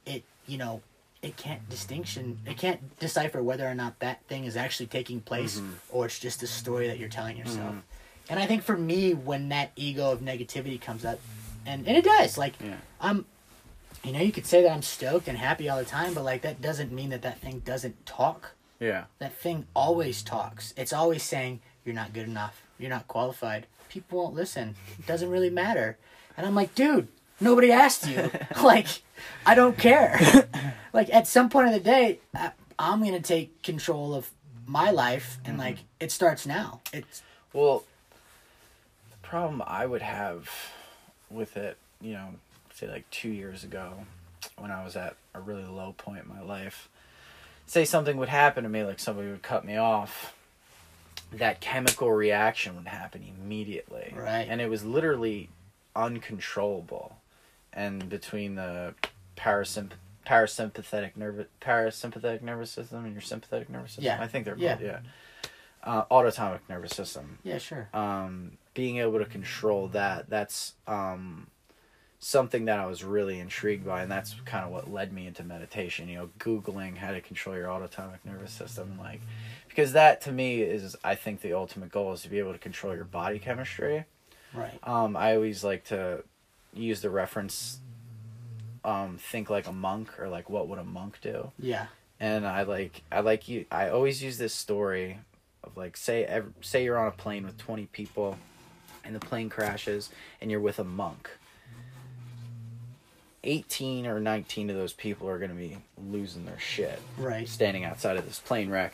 [0.06, 0.82] it you know
[1.22, 5.60] it can't distinction it can't decipher whether or not that thing is actually taking place
[5.60, 5.70] mm-hmm.
[5.90, 7.70] or it's just a story that you're telling yourself.
[7.70, 7.78] Mm-hmm.
[8.28, 11.18] And I think for me, when that ego of negativity comes up,
[11.66, 12.76] and, and it does, like Yeah.
[13.00, 13.26] I'm
[14.04, 16.42] you know, you could say that I'm stoked and happy all the time, but like
[16.42, 18.52] that doesn't mean that that thing doesn't talk.
[18.80, 19.04] Yeah.
[19.18, 20.74] That thing always talks.
[20.76, 22.62] It's always saying you're not good enough.
[22.78, 23.66] You're not qualified.
[23.88, 24.74] People won't listen.
[24.98, 25.98] It doesn't really matter.
[26.36, 27.08] And I'm like, dude,
[27.40, 28.30] nobody asked you.
[28.62, 28.88] like,
[29.46, 30.48] I don't care.
[30.92, 34.30] like at some point in the day, I, I'm gonna take control of
[34.66, 35.66] my life, and mm-hmm.
[35.66, 36.80] like it starts now.
[36.92, 37.22] It's
[37.52, 37.84] Well,
[39.10, 40.50] the problem I would have
[41.30, 42.28] with it, you know,
[42.82, 43.92] say like two years ago,
[44.58, 46.88] when I was at a really low point in my life,
[47.66, 50.34] say something would happen to me, like somebody would cut me off,
[51.32, 54.12] that chemical reaction would happen immediately.
[54.16, 54.46] Right.
[54.48, 55.48] And it was literally
[55.94, 57.16] uncontrollable.
[57.72, 58.94] And between the
[59.36, 59.92] parasymp-
[60.26, 64.22] parasympathetic nervous parasympathetic nervous system and your sympathetic nervous system, Yeah.
[64.22, 64.74] I think they're Yeah.
[64.74, 64.98] both, yeah.
[65.84, 67.88] Uh, autonomic nervous system yeah, sure.
[67.92, 71.48] um, being able to control that that's um,
[72.24, 75.42] something that I was really intrigued by, and that's kind of what led me into
[75.42, 76.08] meditation.
[76.08, 79.20] You know, googling how to control your autonomic nervous system, like
[79.68, 82.58] because that to me is I think the ultimate goal is to be able to
[82.58, 84.04] control your body chemistry.
[84.54, 84.78] Right.
[84.84, 86.22] Um, I always like to
[86.72, 87.78] use the reference.
[88.84, 91.52] Um, think like a monk, or like what would a monk do?
[91.58, 91.86] Yeah.
[92.18, 93.64] and I like I like you.
[93.70, 95.18] I always use this story
[95.64, 98.38] of like say ev- say you're on a plane with twenty people,
[99.04, 100.10] and the plane crashes,
[100.40, 101.30] and you're with a monk.
[103.44, 107.48] Eighteen or nineteen of those people are gonna be losing their shit, Right.
[107.48, 108.92] standing outside of this plane wreck.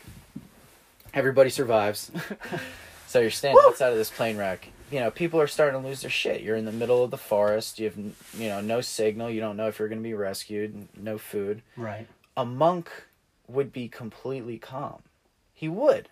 [1.12, 2.10] Everybody survives,
[3.06, 4.68] so you're standing outside of this plane wreck.
[4.90, 6.40] You know, people are starting to lose their shit.
[6.42, 7.78] You're in the middle of the forest.
[7.78, 9.28] You have, you know, no signal.
[9.28, 10.88] You don't know if you're going to be rescued.
[10.96, 12.06] No food Right.
[12.38, 12.90] a monk
[13.46, 15.02] would be completely calm.
[15.52, 16.08] He would.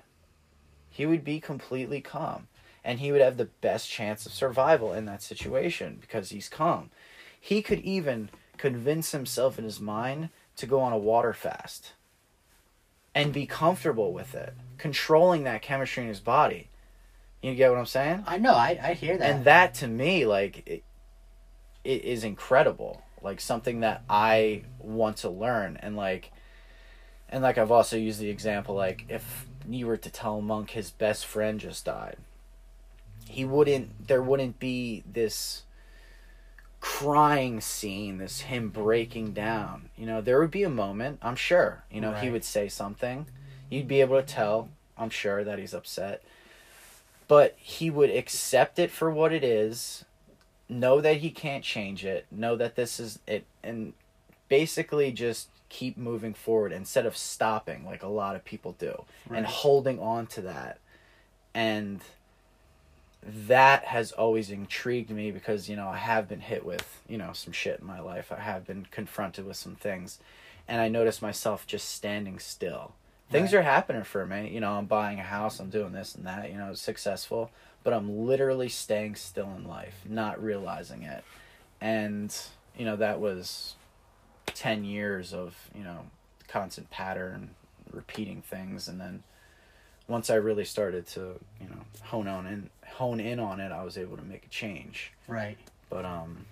[0.91, 2.49] He would be completely calm.
[2.85, 6.91] And he would have the best chance of survival in that situation because he's calm.
[7.47, 11.93] He could even convince himself in his mind to go on a water fast
[13.15, 16.71] and be comfortable with it, controlling that chemistry in his body.
[17.43, 18.25] You get what I'm saying?
[18.27, 18.55] I know.
[18.55, 19.31] I, I hear that.
[19.31, 20.83] and that to me like it,
[21.85, 26.33] it is incredible like something that i want to learn and like
[27.29, 30.91] and like i've also used the example like if you were to tell monk his
[30.91, 32.17] best friend just died
[33.29, 35.63] he wouldn't there wouldn't be this
[36.81, 39.91] crying scene this him breaking down.
[39.97, 43.27] You know there would be a moment i'm sure you know he would say something.
[43.71, 46.23] You'd be able to tell i'm sure that he's upset.
[47.29, 50.05] But he would accept it for what it is
[50.69, 53.93] know that he can't change it know that this is it and
[54.49, 59.47] basically just keep moving forward instead of stopping like a lot of people do and
[59.47, 60.79] holding on to that.
[61.55, 62.01] And
[63.23, 67.33] that has always intrigued me because you know I have been hit with you know
[67.33, 68.31] some shit in my life.
[68.31, 70.19] I have been confronted with some things.
[70.69, 72.95] And I notice myself just standing still.
[73.31, 73.61] Things Right.
[73.61, 74.49] are happening for me.
[74.49, 77.51] You know I'm buying a house I'm doing this and that you know successful.
[77.85, 81.25] But I'm literally staying still in life not realizing it.
[81.81, 82.37] And
[82.77, 83.75] you know that was
[84.47, 86.07] 10 years of you know
[86.49, 87.51] constant pattern
[87.91, 88.89] repeating things.
[88.89, 89.23] And then
[90.09, 93.83] once I really started to you know hone on in hone in on it I
[93.85, 95.59] was able to make a change Right.
[95.91, 96.47] but um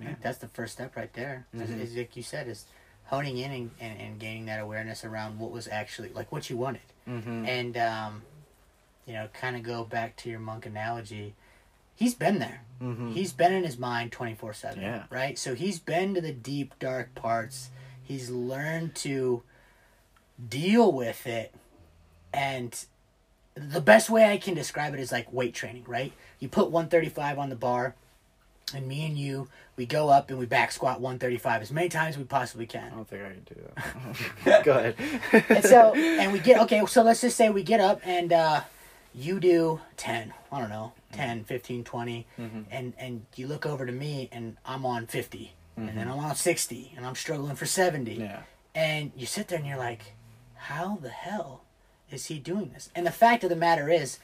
[0.00, 0.14] Yeah.
[0.22, 1.46] That's the first step right there.
[1.54, 1.80] Mhm.
[1.80, 2.66] Is, like you said, is
[3.06, 6.56] honing in and, and, and gaining that awareness around what was actually like what you
[6.56, 6.82] wanted.
[7.08, 8.22] mhm, And um,
[9.06, 11.34] you know, kind of go back to your monk analogy.
[11.96, 12.60] He's been there.
[12.80, 13.12] mhm.
[13.12, 14.80] He's been in his mind twenty four seven.
[14.82, 15.04] Yeah.
[15.10, 15.36] Right.
[15.38, 17.70] So he's been to the deep dark parts.
[18.04, 19.42] He's learned to
[20.48, 21.52] deal with it,
[22.32, 22.84] and
[23.58, 25.84] the best way I can describe it is like weight training.
[25.86, 26.12] Right.
[26.40, 27.94] You put one thirty five on the bar,
[28.74, 31.70] and me and you, we go up and we back squat one thirty five as
[31.72, 32.92] many times as we possibly can.
[32.92, 33.54] I don't think I can do
[34.44, 34.94] that go ahead
[35.48, 38.60] and so and we get okay so let's just say we get up and uh
[39.14, 42.64] you do 10 i don't know 10 15 20 Mhm.
[42.70, 45.98] and and you look over to me and i'm on 50 and Mm-hmm.
[45.98, 48.40] then i'm on 60 and i'm struggling for 70 yeah
[48.74, 50.12] and you sit there and you're like
[50.56, 51.62] how the hell
[52.10, 54.18] is he doing this and the fact of the matter is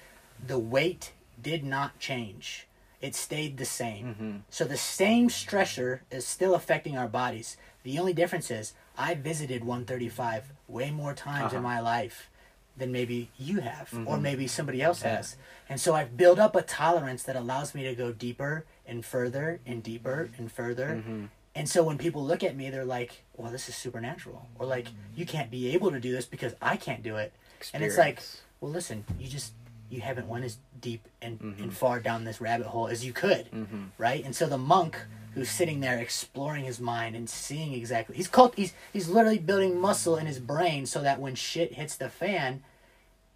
[0.44, 2.66] the weight did not change
[3.00, 4.40] it stayed the same Mhm.
[4.50, 9.64] so the same stressor is still affecting our bodies the only difference is i visited
[9.64, 11.68] 135 way more times in Uh-huh.
[11.68, 12.30] my life
[12.76, 14.22] than maybe you have or Mhm.
[14.22, 15.16] maybe somebody else Yeah.
[15.16, 15.36] has
[15.68, 19.60] and so i've built up a tolerance that allows me to go deeper and further
[19.66, 21.28] and deeper and further Mhm.
[21.54, 24.48] and so when people look at me, they're like, well, this is supernatural.
[24.58, 27.32] Or like, you can't be able to do this because I can't do it.
[27.72, 28.20] And it's like,
[28.60, 29.52] well, listen, you just,
[29.90, 31.62] you haven't went as deep and, Mhm.
[31.62, 33.50] and far down this rabbit hole as you could.
[33.50, 33.90] Mhm.
[33.98, 34.24] Right.
[34.24, 34.98] And so the monk
[35.34, 39.80] who's sitting there exploring his mind and seeing exactly, he's cult, he's, he's literally building
[39.80, 42.62] muscle in his brain so that when shit hits the fan,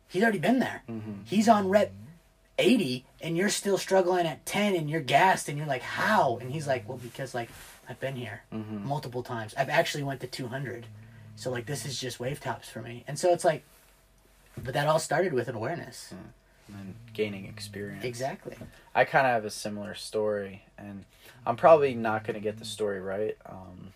[0.08, 0.82] he's already been there.
[0.88, 1.24] Mhm.
[1.26, 1.92] He's on rep
[2.58, 6.38] 80 and you're still struggling at 10 and you're gassed and you're like, how?
[6.38, 7.50] And he's like, well, because like,
[7.88, 8.82] I've been here Mhm.
[8.84, 9.54] multiple times.
[9.56, 10.86] I've actually went to 200.
[11.36, 13.04] So like this is just wave tops for me.
[13.06, 13.62] And so it's like
[14.64, 16.12] but that all started with an awareness.
[16.68, 18.56] and gaining experience Exactly.
[18.94, 21.04] I kind of have a similar story, and
[21.46, 23.36] I'm probably not going to get the story right.
[23.46, 23.92] Um,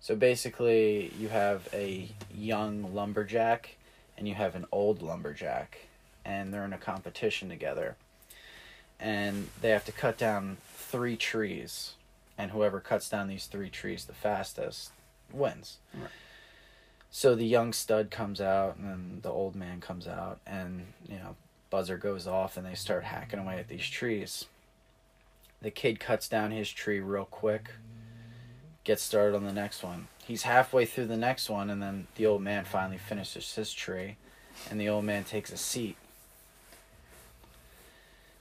[0.00, 3.76] so basically, you have a young lumberjack
[4.16, 5.78] and you have an old lumberjack,
[6.24, 7.96] and they're in a competition together.
[8.98, 11.92] And they have to cut down three trees,
[12.38, 14.92] and whoever cuts down these three trees the fastest
[15.30, 15.76] wins.
[15.92, 16.08] Right.
[17.10, 21.36] So the young stud comes out, and the old man comes out, and you know
[21.70, 24.46] buzzer goes off and they start hacking away at these trees.
[25.62, 27.70] The kid cuts down his tree real quick,
[28.84, 30.08] gets started on the next one.
[30.24, 34.16] He's halfway through the next one, and then the old man finally finishes his tree,
[34.70, 35.96] and the old man takes a seat.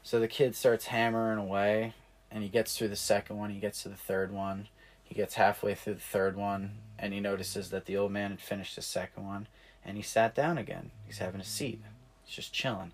[0.03, 1.93] So the kid starts hammering away,
[2.29, 4.67] and he gets through the second one, he gets to the third one,
[5.05, 8.41] he gets halfway through the third one, and he notices that the old man had
[8.41, 9.47] finished the second one,
[9.85, 10.91] and he sat down again.
[11.05, 11.81] He's having a seat.
[12.25, 12.91] He's just chilling.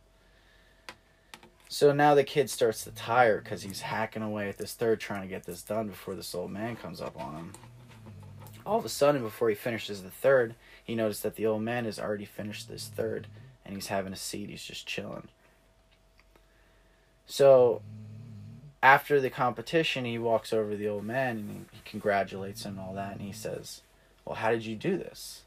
[1.70, 5.22] So now the kid starts to tire because he's hacking away at this third, trying
[5.22, 7.54] to get this done before this old man comes up on him.
[8.66, 11.86] All of a sudden, before he finishes the third, he noticed that the old man
[11.86, 13.28] has already finished this third,
[13.66, 14.50] and he's having a seat.
[14.50, 15.30] He's just chilling.
[17.26, 17.82] So,
[18.84, 22.78] after the competition, he walks over to the old man and he, he congratulates him
[22.78, 23.82] and all that, and he says,
[24.26, 25.42] "Well, how did you do this?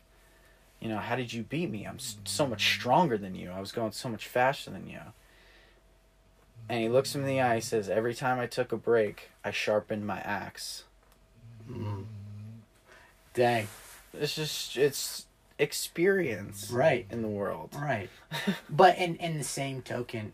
[0.81, 1.85] You know, how did you beat me?
[1.85, 3.51] I'm so much stronger than you.
[3.51, 5.01] I was going so much faster than you."
[6.69, 7.57] And he looks him in the eye.
[7.57, 10.85] He says, "Every time I took a break, I sharpened my axe."
[11.71, 12.05] Mm.
[13.35, 13.69] Dang.
[14.13, 15.27] It's just it's
[15.59, 17.07] experience Right.
[17.11, 17.71] in the world.
[17.75, 18.11] Right.
[18.71, 20.33] but in in the same token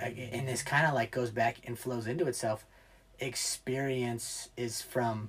[0.00, 2.64] and this kind of like goes back and flows into itself
[3.20, 5.28] experience is from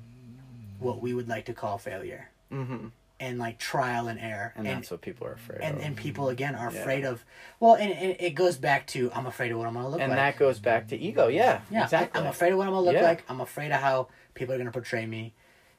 [0.80, 2.88] what we would like to call failure Mm-hmm.
[3.20, 5.84] and like trial and error And, that's what people are afraid and, of.
[5.84, 6.80] and people again are Yeah.
[6.80, 7.26] afraid of
[7.60, 10.12] well and, and it goes back to i'm afraid of what i'm gonna look and
[10.12, 11.28] like and that goes back to ego.
[11.28, 12.22] Yeah, yeah exactly.
[12.22, 13.02] I, am afraid of what i'm gonna look Yeah.
[13.04, 15.34] like i'm afraid of how people are gonna portray me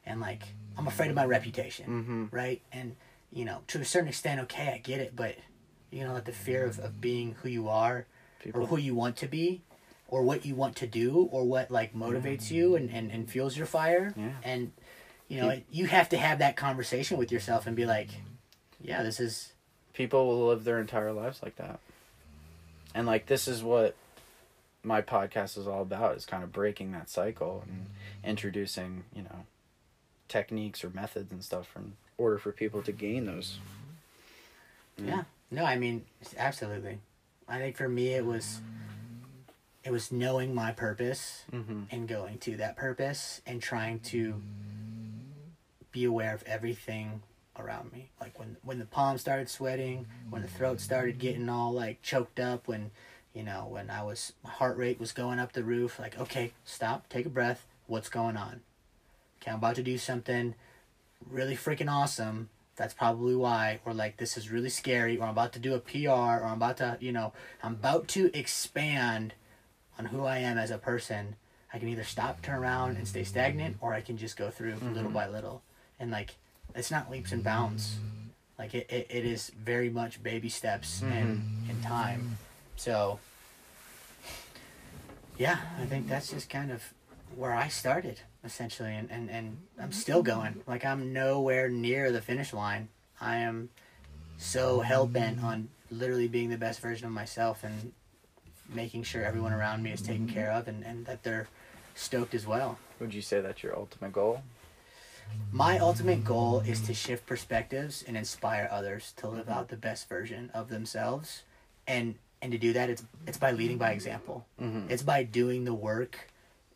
[0.05, 0.43] and like
[0.77, 2.97] i'm afraid of my reputation hmm right and
[3.33, 5.37] you know to a certain extent okay i get it but
[5.93, 8.07] you know let the fear of, of being who you are
[8.43, 9.63] People, or who you want to be
[10.09, 13.57] or what you want to do or what like motivates you and, and, and fuels
[13.57, 14.31] your fire Yeah.
[14.45, 14.73] and
[15.29, 18.09] you know you have to have that conversation with yourself and be like
[18.81, 19.53] yeah this is
[19.93, 21.81] people will live their entire lives like that.
[22.95, 23.97] And like this is what
[24.85, 27.87] my podcast is all about is kind of breaking that cycle and
[28.23, 29.45] introducing, you know,
[30.29, 33.59] techniques or methods and stuff in order for people to gain those.
[34.99, 36.05] yeah no i mean
[36.39, 36.99] absolutely
[37.49, 38.61] i think for me it was
[39.85, 41.83] it was knowing my purpose Mm-hmm.
[41.91, 44.41] and going to that purpose and trying to
[45.93, 47.23] be aware of everything
[47.59, 51.73] around me like when when the palms started sweating when the throat started getting all
[51.73, 52.91] like choked up when
[53.33, 56.53] you know when i was my heart rate was going up the roof like okay
[56.67, 58.61] stop take a breath what's going on
[59.41, 60.55] okay i'm about to do something
[61.31, 65.53] really freaking awesome that's probably why or like this is really scary or i'm about
[65.53, 69.33] to do a pr or i'm about to you know i'm about to expand
[69.99, 71.37] on who i am as a person.
[71.73, 74.75] I can either stop turn around and stay stagnant or i can just go through
[74.93, 75.15] little Mhm.
[75.15, 75.63] by little.
[75.99, 76.37] And like
[76.75, 77.97] it's not leaps and bounds.
[78.59, 82.37] Like it, it, it is very much baby steps and in time.
[82.77, 83.19] So
[85.39, 86.83] yeah i think that's just kind of
[87.35, 90.63] where i started essentially and, and, and i'm still going.
[90.67, 92.89] Like i'm nowhere near the finish line.
[93.21, 93.71] I am
[94.39, 97.93] so hell-bent on literally being the best version of myself and
[98.75, 101.49] making sure everyone around me is taken care of and, and that they're
[101.95, 102.79] stoked as well.
[103.01, 104.43] Would you say that's your ultimate goal?
[105.53, 110.09] my ultimate goal is to shift perspectives and inspire others to live out the best
[110.09, 111.43] version of themselves.
[111.87, 114.47] And and to do that it's it's by leading by example.
[114.61, 114.91] Mm-hmm.
[114.91, 116.29] it's by doing the work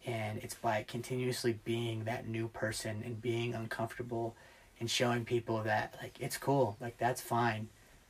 [0.06, 4.34] and it's by continuously being that new person and being uncomfortable
[4.78, 7.68] and showing people that like it's cool like that's fine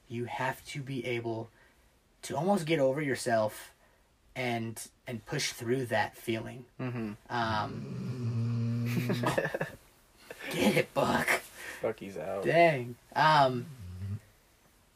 [0.09, 1.49] you have to be able
[2.23, 3.73] to almost get over yourself
[4.37, 7.13] and and push through that feeling Mm-hmm.
[7.29, 8.87] um
[10.53, 11.29] get it buck
[11.83, 12.45] Bucky's out.
[12.45, 12.95] Dang.
[13.17, 13.65] Um,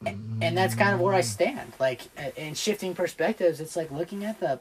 [0.04, 1.72] and, and that's kind of where I stand.
[1.80, 2.02] Like,
[2.36, 4.60] in shifting perspectives, it's like looking at the,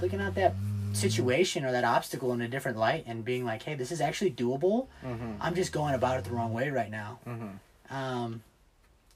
[0.00, 0.54] looking at that
[0.94, 4.30] situation or that obstacle in a different light and being like, hey, this is actually
[4.30, 4.86] doable.
[5.04, 5.32] Mm-hmm.
[5.40, 7.18] I'm just going about it the wrong way right now.
[7.26, 7.94] Mm-hmm.
[7.94, 8.42] Um,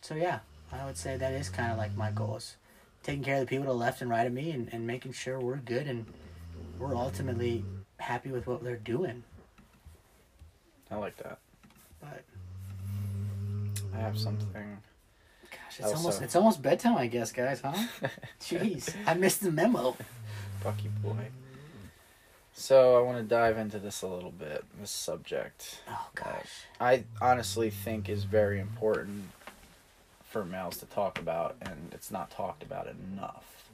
[0.01, 0.41] so yeah,
[0.73, 2.57] I would say that is kind of like my goals.
[3.03, 5.13] Taking care of the people to the left and right of me and, and making
[5.13, 6.05] sure we're good and
[6.79, 7.65] we're ultimately
[7.99, 9.23] happy with what they're doing.
[10.91, 11.39] I like that.
[12.01, 12.23] But
[13.95, 14.79] I have something.
[15.51, 17.75] gosh, it's Also- almost it's almost bedtime, I guess, guys, huh?
[18.41, 19.97] Jeez, I missed the memo.
[20.63, 21.29] Bucky boy.
[22.59, 24.65] So I want to dive into this a little bit.
[24.81, 25.81] This subject.
[25.89, 26.67] Oh gosh.
[26.81, 29.27] I honestly think is very important
[30.25, 33.71] for males to talk about, and it's not talked about enough.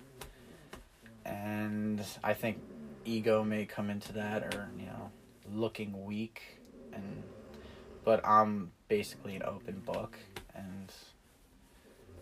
[1.24, 2.58] And I think
[3.06, 5.10] ego may come into that, or you know,
[5.50, 6.60] looking weak,
[6.92, 7.22] and
[8.04, 10.18] but I'm basically an open book,
[10.54, 10.92] and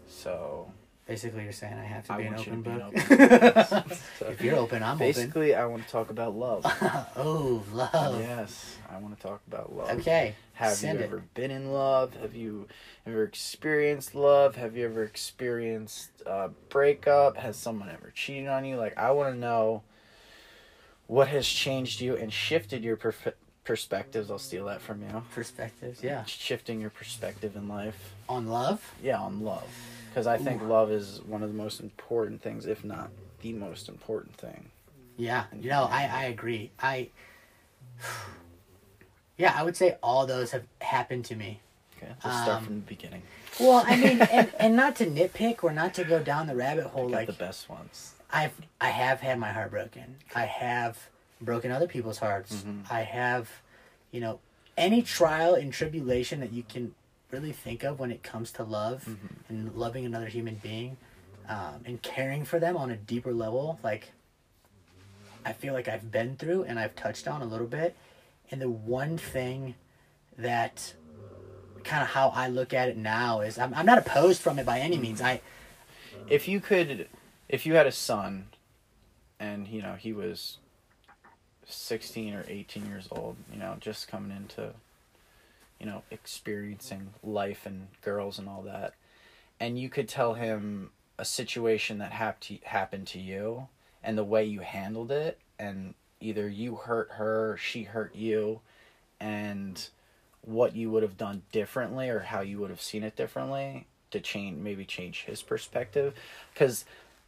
[0.06, 0.70] so
[1.06, 2.90] Basically, you're saying I have to I be an want you open to be an
[2.90, 3.70] book.
[3.90, 3.98] open.
[4.18, 5.06] So if you're open, I'm open.
[5.08, 6.64] basically, I want to talk about love.
[7.16, 8.20] oh, love.
[8.20, 9.90] Yes, I want to talk about love.
[9.98, 10.36] Okay.
[10.54, 11.08] Have send you it.
[11.08, 12.14] ever been in love?
[12.14, 12.68] Have you
[13.04, 14.54] ever experienced love?
[14.54, 17.36] Have you ever experienced a breakup?
[17.36, 18.76] Has someone ever cheated on you?
[18.76, 19.82] Like, I want to know
[21.08, 23.32] what has changed you and shifted your perf-
[23.64, 24.30] perspectives.
[24.30, 25.22] I'll steal that from you.
[25.34, 26.24] Perspectives, yeah.
[26.24, 28.12] Shifting your perspective in life.
[28.28, 28.94] On love.
[29.02, 29.68] Yeah, on love.
[30.08, 30.66] Because I think Ooh.
[30.66, 33.10] love is one of the most important things, if not
[33.40, 34.70] the most important thing.
[35.16, 35.44] Yeah.
[35.58, 36.70] You know, I I agree.
[36.80, 37.08] I.
[39.38, 41.60] Yeah, I would say all those have happened to me.
[41.96, 43.22] Okay, let's start Um, from the beginning.
[43.58, 46.84] Well, I mean, and, and not to nitpick or not to go down the rabbit
[46.86, 48.12] hole, like the best ones.
[48.30, 50.16] I've I have had my heart broken.
[50.34, 51.08] I have
[51.44, 52.62] broken other people's hearts.
[52.64, 52.90] Mhm.
[52.90, 53.50] I have,
[54.10, 54.40] you know,
[54.76, 56.94] any trial and tribulation that you can
[57.30, 59.30] really think of when it comes to love Mhm.
[59.48, 60.96] and loving another human being,
[61.48, 63.78] um, and caring for them on a deeper level.
[63.82, 64.12] Like,
[65.44, 67.96] I feel like I've been through and I've touched on a little bit.
[68.50, 69.74] And the one thing
[70.38, 70.94] that
[71.84, 74.64] kind of how I look at it now is I'm, I'm not opposed from it
[74.66, 75.20] by any means.
[75.20, 75.40] I
[76.28, 77.08] if you could
[77.48, 78.48] if you had a son
[79.40, 80.58] and you know he was
[81.72, 84.72] 16 or 18 years old you know just coming into
[85.82, 88.94] you know, experiencing life and girls and all that.
[89.58, 93.66] And you could tell him a situation that hap- happened to you
[94.02, 95.40] and the way you handled it.
[95.58, 98.60] And either you hurt her, she hurt you.
[99.18, 99.88] And
[100.42, 104.20] what you would have done differently or how you would have seen it differently to
[104.20, 106.14] change maybe change his perspective.
[106.54, 106.84] Because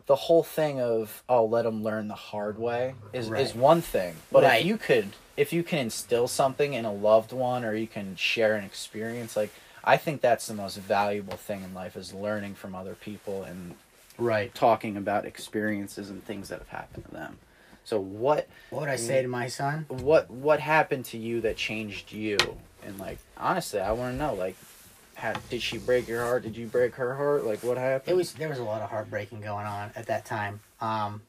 [0.07, 3.41] the whole thing of oh let them learn the hard way is Right.
[3.43, 4.61] is one thing but Right.
[4.61, 8.15] if you could if you can instill something in a loved one or you can
[8.17, 9.51] share an experience like
[9.83, 13.75] i think that's the most valuable thing in life is learning from other people and
[14.17, 14.55] Right.
[14.55, 17.39] talking about experiences and things that have happened to them
[17.85, 19.87] so what What would I say to my son?
[19.89, 22.39] what what happened to you that changed you
[22.85, 24.57] and like honestly i want to know like
[25.15, 26.43] how, did she break your heart?
[26.43, 27.45] Did you break her heart?
[27.45, 28.13] Like what happened?
[28.13, 30.61] It was there was a lot of heartbreaking going on at that time.
[30.81, 31.23] Um,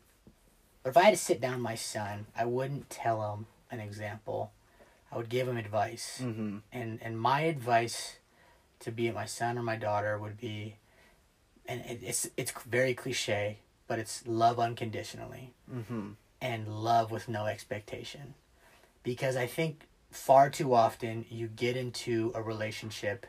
[0.83, 3.79] but if I had to sit down with my son, I wouldn't tell him an
[3.79, 4.51] example.
[5.11, 6.57] I would give him advice, mm-hmm.
[6.71, 8.17] And and my advice
[8.81, 10.75] to be my son or my daughter would be,
[11.65, 15.53] and it, it's it's very cliche, but it's love unconditionally.
[15.73, 16.09] Mm-hmm.
[16.41, 18.33] And love with no expectation,
[19.03, 23.25] because I think far too often you get into a relationship,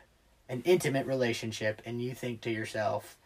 [0.49, 3.17] an intimate relationship, and you think to yourself,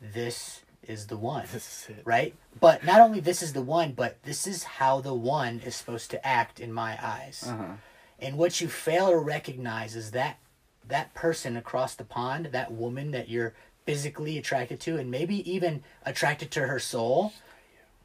[0.00, 2.34] this is the one this is it right?
[2.60, 6.10] But not only this is the one, but this is how the one is supposed
[6.10, 7.44] to act in my eyes.
[7.48, 7.74] uh-huh
[8.18, 10.38] And what you fail to recognize is that
[10.86, 13.54] that person across the pond, that woman that you're
[13.86, 17.32] physically attracted to and maybe even attracted to her soul,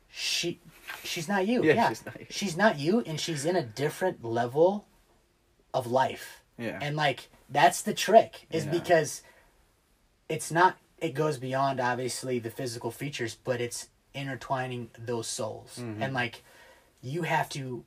[0.09, 0.59] she
[1.03, 1.63] she's not you.
[1.63, 2.25] Yeah, Yeah, she's not you.
[2.29, 4.85] She's not you and she's in a different level
[5.73, 6.41] of life.
[6.57, 8.71] yeah And like that's the trick is Yeah.
[8.71, 9.21] because
[10.27, 15.77] it's not it goes beyond obviously the physical features, but it's intertwining those souls.
[15.79, 16.01] Mhm.
[16.01, 16.43] And like
[17.01, 17.85] you have to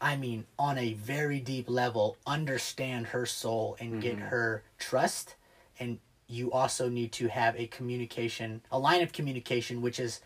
[0.00, 4.28] I mean on a very deep level understand her soul and get Mhm.
[4.28, 5.34] her trust
[5.80, 10.20] and you also need to have a communication, a line of communication which is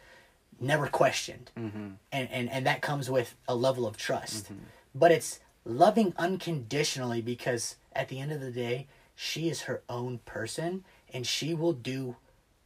[0.61, 4.59] never questioned mm-hmm and and and that comes with a level of trust Mhm.
[4.95, 10.19] but it's loving unconditionally because at the end of the day she is her own
[10.25, 12.15] person and she will do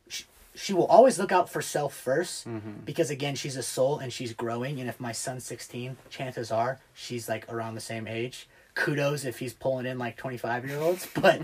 [0.09, 0.25] she,
[0.55, 2.85] she will always look out for self 1st Mhm.
[2.85, 6.79] because again she's a soul and she's growing and if my son's 16 chances are
[6.93, 8.47] she's like around the same age.
[8.75, 11.41] Kudos if he's pulling in like 25 year olds but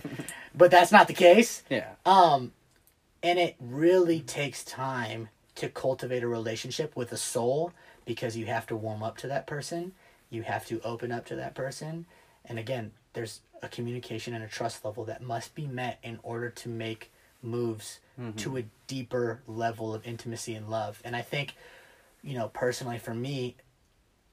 [0.54, 1.62] but that's not the case.
[1.70, 1.88] Yeah.
[2.04, 2.52] Um,
[3.22, 7.72] and it really takes time to cultivate a relationship with a soul
[8.04, 9.92] because you have to warm up to that person,
[10.30, 12.06] you have to open up to that person,
[12.44, 16.50] and again, there's a communication and a trust level that must be met in order
[16.50, 17.10] to make
[17.42, 18.00] moves
[18.36, 21.00] to a deeper level of intimacy and love.
[21.04, 21.54] And I think,
[22.22, 23.54] you know, personally for me,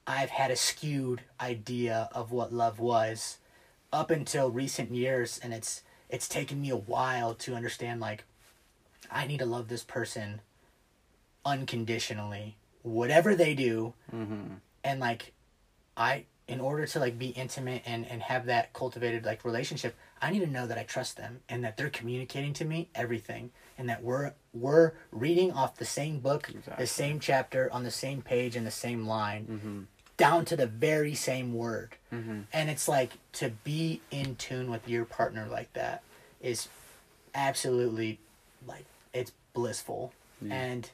[0.06, 3.38] I've had a skewed idea of what love was
[3.92, 8.24] up until recent years and it's it's taken me a while to understand like
[9.10, 10.40] I need to love this person
[11.44, 12.56] unconditionally
[12.86, 13.94] whatever they do.
[14.14, 14.54] Mm-hmm.
[14.84, 15.32] And like
[15.96, 20.30] I in order to like be intimate and and have that cultivated like relationship I
[20.30, 23.88] need to know that I trust them and that they're communicating to me everything and
[23.88, 26.82] that we're we're reading off the same book Exactly.
[26.84, 29.82] the same chapter on the same page and the same line mm-hmm
[30.18, 34.88] down to the very same word mm-hmm and it's like to be in tune with
[34.88, 36.02] your partner like that
[36.40, 36.68] is
[37.34, 38.18] absolutely
[38.66, 40.54] like it's blissful Yeah.
[40.54, 40.90] and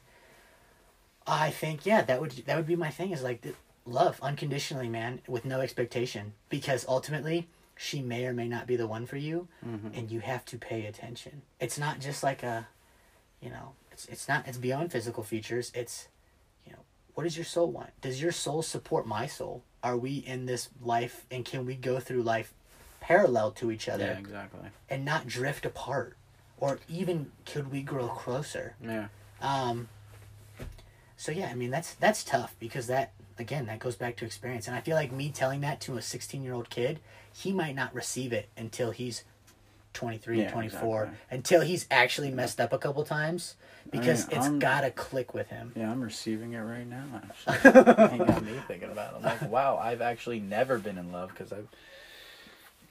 [1.25, 3.41] i think yeah that would that would be my thing is like
[3.85, 6.33] love unconditionally man with no expectation.
[6.49, 9.87] Because ultimately she may or may not be the one for you mm-hmm.
[9.93, 11.41] and you have to pay attention.
[11.59, 12.67] It's not just like a
[13.41, 15.71] you know it's it's not it's beyond physical features.
[15.73, 16.07] It's
[16.65, 16.79] you know
[17.15, 17.89] what does your soul want?
[18.01, 19.63] Does your soul support my soul?
[19.83, 22.53] Are we in this life and can we go through life
[23.01, 24.05] parallel to each other?
[24.05, 24.69] Yeah exactly.
[24.89, 26.15] And not drift apart?
[26.57, 28.75] Or even could we grow closer?
[28.81, 29.07] Yeah.
[29.41, 29.89] Um
[31.23, 34.67] so yeah i mean that's that's tough because that again that goes back to experience
[34.67, 36.99] and i feel like me telling that to a 16 year old kid
[37.33, 39.23] he might not receive it until he's
[39.93, 41.19] 23 Yeah, 24 exactly.
[41.37, 43.55] until he's actually messed up a couple times
[43.91, 47.03] because oh, mean, it's I'm- gotta click with him Yeah, I'm receiving it right now.
[47.45, 47.69] Actually,
[48.21, 49.13] it got me thinking about.
[49.13, 49.17] It.
[49.17, 51.67] I'm like, wow, I've actually never been in love because I've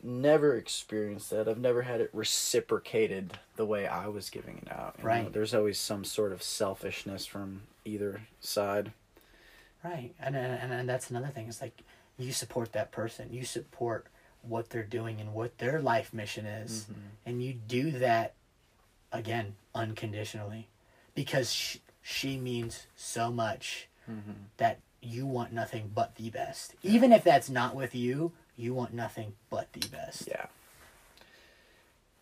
[0.02, 1.48] never experienced that.
[1.48, 4.94] I've never had it reciprocated the way I was giving it out.
[4.98, 5.08] you know?
[5.08, 5.32] Right.
[5.32, 8.92] There's always some sort of selfishness from either side.
[9.84, 11.48] Right, and, and and that's another thing.
[11.48, 11.82] It's like
[12.18, 14.06] you support that person, you support
[14.42, 16.94] what they're doing and what their life mission is, Mhm.
[17.26, 18.34] and you do that
[19.12, 20.68] again unconditionally,
[21.14, 24.32] because she, she means so much Mm-hmm.
[24.56, 26.74] that you want nothing but the best.
[26.82, 30.26] Even if that's not with you, you want nothing but the best.
[30.26, 30.46] Yeah.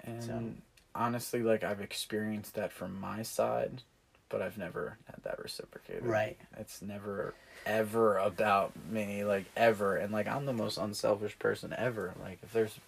[0.05, 0.61] And
[0.95, 3.83] honestly, like I've experienced that from my side,
[4.29, 6.05] but I've never had that reciprocated.
[6.05, 6.39] Right.
[6.59, 7.35] It's never
[7.67, 9.97] ever about me, like ever.
[9.97, 12.15] And like I'm the most unselfish person ever.
[12.23, 12.79] Like if there's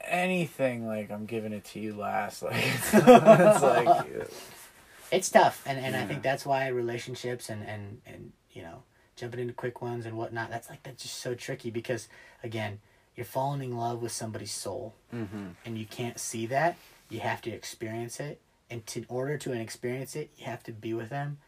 [0.00, 2.42] anything, like I'm giving it to you last.
[2.42, 4.06] Like it's, it's like
[5.10, 8.82] It's tough, and and I think that's why relationships and and and you know
[9.16, 10.50] jumping into quick ones and whatnot.
[10.50, 12.08] That's like that's just so tricky because
[12.42, 12.80] again,
[13.16, 16.76] you're falling in love with somebody's soul, hmm and you can't see that.
[17.08, 18.40] You have to experience it,
[18.70, 21.38] and to, in order to experience it, you have to be with them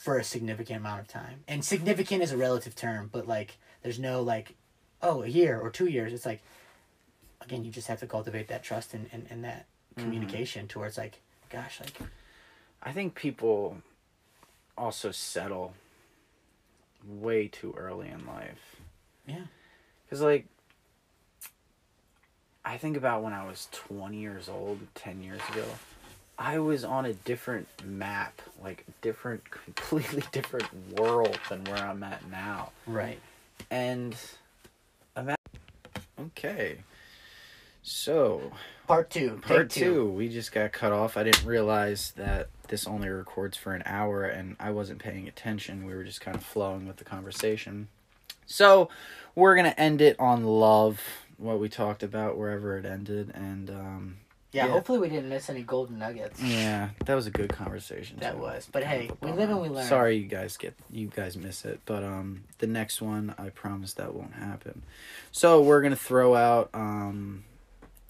[0.00, 1.44] for a significant amount of time.
[1.46, 4.54] And significant is a relative term, but like there's no like,
[5.02, 6.14] oh, a year or two years.
[6.14, 6.40] It's like,
[7.42, 10.02] again, you just have to cultivate that trust and and, and that mm-hmm.
[10.02, 11.20] communication towards like,
[11.50, 11.92] gosh, like
[12.82, 13.76] I think people
[14.78, 15.74] also settle
[17.06, 18.76] way too early in life.
[19.26, 19.44] Yeah.
[20.08, 20.46] Cause like,
[22.64, 25.66] I think about when I was twenty years old, ten years ago.
[26.40, 30.66] I was on a different map, like a different, completely different
[30.98, 32.72] world than where I'm at now.
[32.86, 33.18] right.
[33.70, 34.16] And
[35.14, 35.38] I'm at,
[36.18, 36.78] okay.
[37.82, 38.52] So
[38.86, 39.38] Part two.
[39.42, 41.16] part two, we just got cut off.
[41.16, 45.84] I didn't realize that this only records for an hour, and I wasn't paying attention.
[45.86, 47.88] We were just kind of flowing with the conversation.
[48.46, 48.88] So
[49.34, 51.00] we're gonna end it on love,
[51.36, 54.16] what we talked about wherever it ended, and um,
[54.52, 54.72] Yeah, Yeah.
[54.72, 56.42] hopefully we didn't miss any golden nuggets.
[56.42, 58.16] yeah, that was a good conversation.
[58.20, 58.38] That too.
[58.40, 58.68] was.
[58.70, 59.86] But hey, we live and we learn.
[59.86, 63.92] Sorry, you guys get you guys miss it, but um, the next one, I promise
[63.94, 64.82] that won't happen.
[65.30, 67.44] So we're gonna throw out um,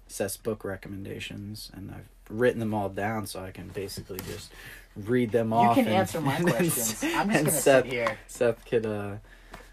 [0.09, 4.51] Seth's book recommendations, and I've written them all down so I can basically just
[4.97, 5.77] read them You off.
[5.77, 7.03] You can and- answer my questions.
[7.05, 8.19] I'm just gonna Seth, sit here.
[8.27, 8.87] Seth could.
[8.87, 9.17] Uh,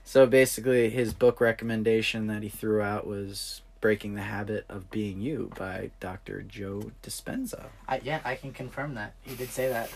[0.04, 5.22] so basically, his book recommendation that he threw out was "Breaking the Habit of Being
[5.22, 6.42] You" by Dr.
[6.42, 7.66] Joe Dispenza.
[7.88, 9.14] I, yeah, I can confirm that.
[9.22, 9.90] He did say that.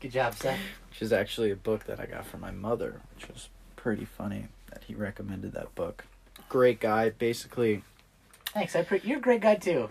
[0.00, 0.58] Good job, Seth.
[0.90, 4.46] which is actually a book that I got from my mother, which was pretty funny
[4.70, 6.04] that he recommended that book.
[6.48, 7.10] Great guy.
[7.10, 7.82] Basically,
[8.46, 8.74] Thanks.
[8.76, 9.90] I pre- you're a great guy too.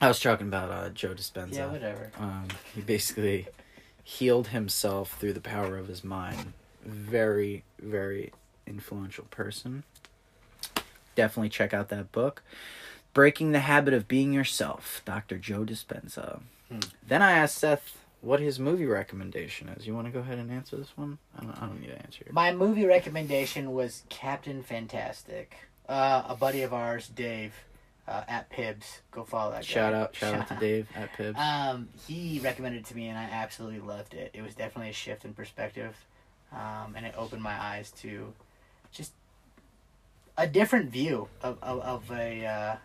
[0.00, 1.54] I was talking about uh, Joe Dispenza.
[1.54, 2.10] Yeah, whatever.
[2.18, 3.48] Um, he basically
[4.04, 6.52] healed himself through the power of his mind.
[6.84, 8.32] Very, very
[8.66, 9.84] influential person.
[11.18, 12.44] Definitely check out that book.
[13.12, 15.36] Breaking the Habit of Being Yourself, Dr.
[15.36, 16.42] Joe Dispenza.
[16.68, 16.78] Hmm.
[17.04, 19.84] Then I asked Seth what his movie recommendation is.
[19.84, 21.18] You want to go ahead and answer this one?
[21.36, 22.32] I don't, I don't need to answer it.
[22.32, 25.56] My movie recommendation was Captain Fantastic.
[25.88, 27.52] Uh, a buddy of ours, Dave,
[28.06, 29.00] uh, at Pibs.
[29.10, 29.66] Go follow that guy.
[29.66, 31.36] Shout out, shout out to Dave at Pibs.
[31.36, 34.30] Um, he recommended it to me, and I absolutely loved it.
[34.34, 35.96] It was definitely a shift in perspective,
[36.52, 38.32] um, and it opened my eyes to
[38.92, 39.12] just
[40.38, 42.76] a different view of of, of a uh,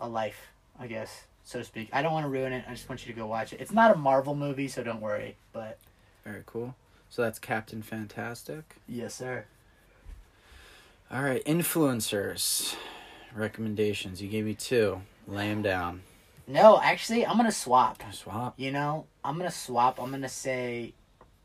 [0.00, 0.48] a life,
[0.80, 1.88] I guess, so to speak.
[1.92, 2.64] I don't want to ruin it.
[2.66, 3.60] I just want you to go watch it.
[3.60, 5.36] It's not a Marvel movie, so don't worry.
[5.52, 5.78] But
[6.24, 6.74] Very cool.
[7.08, 8.76] So that's Captain Fantastic.
[8.88, 9.44] yes, sir.
[11.12, 12.74] All right, influencers
[13.34, 14.20] recommendations.
[14.20, 15.02] You gave me two.
[15.28, 16.02] Lay them down.
[16.48, 18.02] No, actually, I'm gonna swap.
[18.12, 18.54] Swap.
[18.56, 20.00] You know, I'm gonna swap.
[20.00, 20.94] I'm gonna say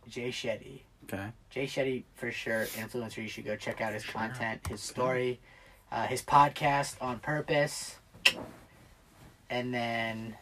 [0.07, 0.81] Jay Shetty.
[1.05, 1.27] Okay.
[1.49, 3.17] Jay Shetty for sure influencer.
[3.17, 4.13] You should go check out his Sure.
[4.13, 5.39] content, his story,
[5.91, 7.97] uh, his podcast on purpose,
[9.49, 10.35] and then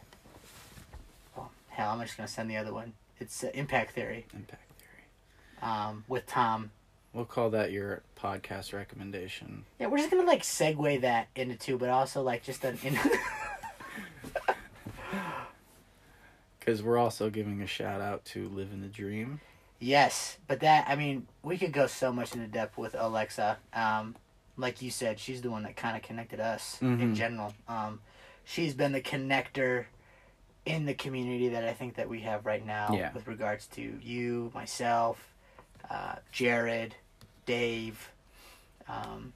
[1.36, 2.92] oh, hell, I'm just gonna send the other one.
[3.18, 5.70] It's uh, Impact Theory Impact theory.
[5.72, 6.70] um, with Tom.
[7.12, 9.64] We'll call that your podcast recommendation.
[9.80, 12.78] Yeah, we're just gonna like segue that into two, but also like just an.
[12.84, 12.96] In-
[16.58, 19.40] Because we're also giving a shout out to Living the Dream.
[19.80, 23.58] Yes, but that I mean we could go so much into depth with Alexa.
[23.72, 24.14] Um,
[24.56, 27.14] like you said, she's the one that kind of connected us in Mhm.
[27.14, 27.54] general.
[27.66, 28.00] Um,
[28.44, 29.86] she's been the connector
[30.66, 33.12] in the community that I think that we have right now Yeah.
[33.14, 35.32] with regards to you, myself,
[35.88, 36.94] uh, Jared,
[37.46, 38.10] Dave,
[38.86, 39.32] um,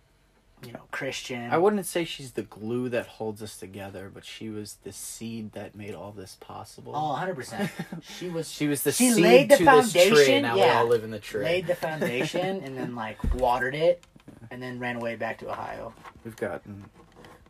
[0.66, 1.50] you know, Christian.
[1.50, 5.52] I wouldn't say she's the glue that holds us together, but she was the seed
[5.52, 6.92] that made all this possible.
[6.94, 7.70] Oh, 100%.
[8.18, 10.54] She was she was the she seed laid the to this tree, foundation, and now
[10.54, 11.44] we all live in the tree.
[11.44, 14.04] laid the foundation and then like watered it
[14.50, 15.92] and then ran away back to Ohio.
[16.24, 16.84] We've gotten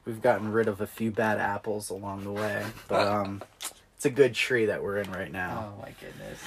[0.05, 3.43] we've gotten rid of a few bad apples along the way, but um,
[3.97, 5.75] it's a good tree that we're in right now.
[5.77, 6.39] Oh my goodness.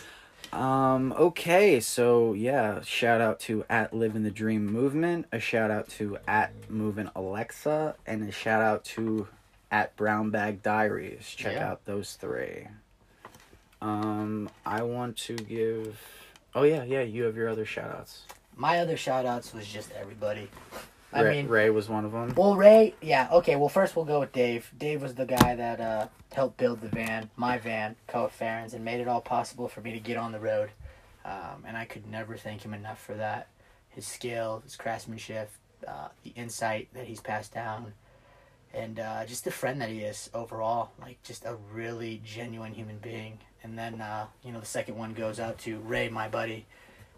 [0.53, 5.69] Um, okay, so yeah, shout out to at Live in the Dream Movement, a shout
[5.71, 9.27] out to at Moving Alexa, and a shout out to
[9.71, 11.27] at Brown Bag Diaries.
[11.35, 11.71] Check Yeah.
[11.71, 12.67] out those three.
[13.81, 15.99] Um, I want to give.
[16.55, 17.01] Oh yeah, yeah.
[17.01, 18.23] You have your other shout outs.
[18.55, 20.49] My other shout outs was just everybody.
[21.13, 22.33] I Ray, mean, Ray was one of them.
[22.35, 23.55] well, Ray, yeah, okay.
[23.55, 24.71] Well, first we'll go with Dave.
[24.77, 28.83] Dave was the guy that uh, helped build the van, my van, Coa Farron's, and
[28.83, 30.69] made it all possible for me to get on the road.
[31.23, 33.47] Um, and I could never thank him enough for that.
[33.89, 35.49] His skill, his craftsmanship,
[35.87, 37.93] uh, the insight that he's passed down,
[38.73, 40.91] and uh, just the friend that he is overall.
[40.99, 43.39] Like, just a really genuine human being.
[43.63, 46.65] And then, uh, you know, the second one goes out to Ray, my buddy,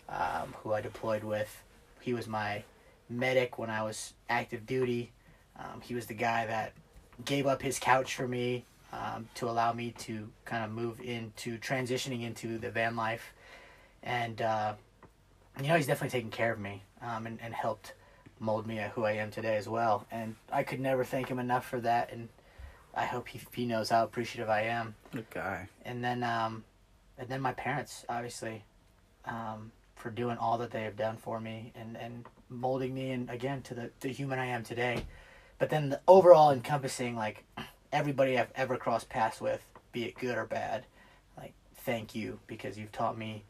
[0.08, 1.64] um, who I deployed with.
[2.02, 2.64] He was my
[3.10, 5.12] medic when I was active duty.
[5.58, 6.74] Um, he was the guy that
[7.26, 11.58] gave up his couch for me um, to allow me to kind of move into
[11.58, 13.34] transitioning into the van life.
[14.04, 14.74] And, uh,
[15.62, 17.94] you know, he's definitely taken care of me um, and, and helped
[18.40, 20.06] mold me at who I am today as well.
[20.12, 22.14] And I could never thank him enough for that.
[22.14, 22.30] And
[22.96, 25.68] I hope he, he knows how appreciative I am Good guy.
[25.86, 26.64] and then um,
[27.18, 28.64] and then my parents obviously
[29.26, 33.30] um, for doing all that they have done for me and and molding me and
[33.30, 35.06] again to the the human I am today.
[35.58, 37.44] But then the overall encompassing like
[37.92, 40.86] everybody I've ever crossed paths with, be it good or bad,
[41.38, 43.44] like thank you because you've taught me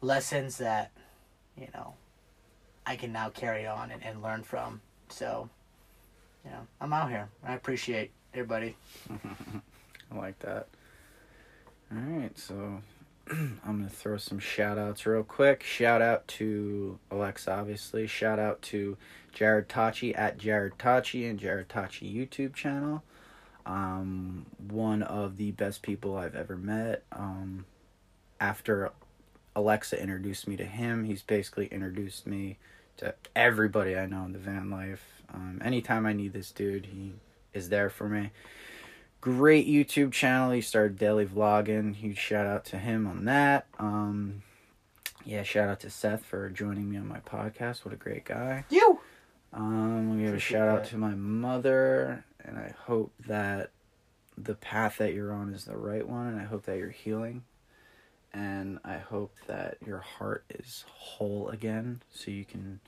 [0.00, 0.90] lessons that
[1.56, 1.94] you know
[2.86, 4.80] I can now carry on and, and learn from.
[5.08, 5.48] So,
[6.44, 7.28] you know, I'm out here.
[7.44, 8.76] I appreciate everybody.
[9.10, 10.68] I like that.
[11.92, 12.80] All right, so
[13.30, 15.62] I'm going to throw some shout outs real quick.
[15.62, 18.06] Shout out to Alexa, obviously.
[18.06, 18.96] Shout out to
[19.32, 23.02] Jared Tachi at Jared Tachi and Jared Tachi YouTube channel.
[23.64, 27.04] Um, one of the best people I've ever met.
[27.12, 27.64] Um,
[28.40, 28.90] after
[29.54, 32.58] Alexa introduced me to him, he's basically introduced me
[32.96, 35.22] to everybody I know in the van life.
[35.32, 37.12] Um, anytime I need this dude, he
[37.54, 38.30] is there for me
[39.22, 40.50] great YouTube channel.
[40.50, 41.94] He started daily vlogging.
[41.94, 43.66] Huge shout out to him on that.
[43.78, 44.42] Um,
[45.24, 47.86] yeah, shout out to Seth for joining me on my podcast.
[47.86, 48.66] What a great guy.
[48.68, 48.98] You.
[49.54, 53.70] Um, we give a shout out to my mother, and I hope that
[54.36, 57.44] the path that you're on is the right one, and I hope that you're healing,
[58.32, 62.80] and I hope that your heart is whole again, so you can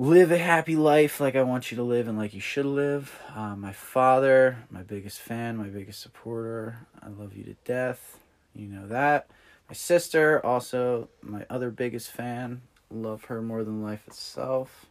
[0.00, 3.20] live a happy life like I want you to live and like you should live.
[3.36, 6.86] Uh, my father, my biggest fan, my biggest supporter.
[7.02, 8.18] I love you to death.
[8.54, 9.28] You know that.
[9.68, 12.62] My sister, also my other biggest fan.
[12.90, 14.86] Love her more than life itself.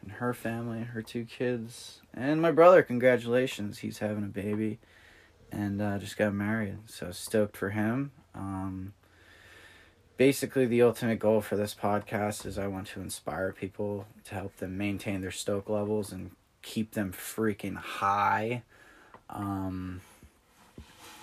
[0.00, 2.00] And her family, her two kids.
[2.14, 3.80] And my brother, congratulations.
[3.80, 4.78] He's having a baby
[5.52, 6.78] and uh, just got married.
[6.86, 8.12] So stoked for him.
[8.34, 8.94] Um,
[10.18, 14.56] basically the ultimate goal for this podcast is I want to inspire people to help
[14.56, 18.62] them maintain their stoke levels and keep them freaking high.
[19.30, 20.02] Um,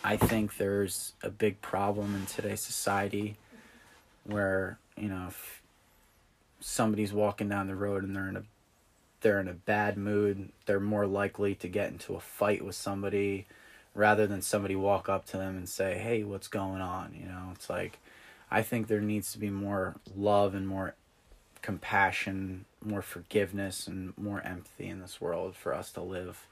[0.03, 3.35] I think there's a big problem in today's society
[4.23, 5.61] where you know if
[6.61, 8.43] somebody's walking down the road and they're in a
[9.21, 13.45] they're in a bad mood, they're more likely to get into a fight with somebody
[13.93, 17.49] rather than somebody walk up to them and say, "Hey, what's going on?" You know,
[17.53, 17.99] it's like
[18.51, 20.95] I think there needs to be more love and more
[21.61, 26.47] compassion, more forgiveness and more empathy in this world for us to live,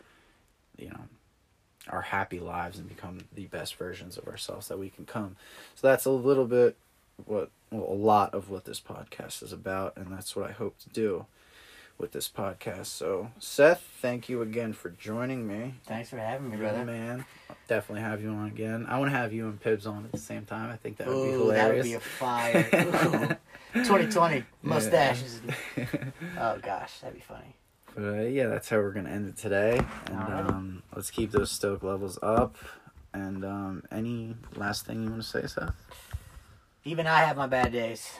[0.77, 1.05] you know,
[1.89, 5.35] our happy lives and become the best versions of ourselves that we can come.
[5.75, 6.77] So that's a little bit
[7.25, 10.79] what well, a lot of what this podcast is about and that's what I hope
[10.79, 11.25] to do
[11.97, 12.87] with this podcast.
[12.87, 15.75] So, Seth, thank you again for joining me.
[15.85, 16.83] Thanks for having me, brother.
[16.85, 17.25] man.
[17.49, 18.85] I'll definitely have you on again.
[18.89, 20.69] I want to have you and Pibbs on at the same time.
[20.71, 23.37] I think that would be Ooh, that would be a fire.
[23.73, 25.41] 2020 mustaches.
[26.39, 27.55] Oh gosh, that'd be funny.
[27.95, 29.79] but uh, yeah, that's how we're gonna end it today.
[30.07, 30.45] And Alright.
[30.49, 32.55] um, let's keep those stoke levels up.
[33.13, 35.75] And um, any last thing you want to say, Seth?
[36.83, 38.11] Even I have my bad days.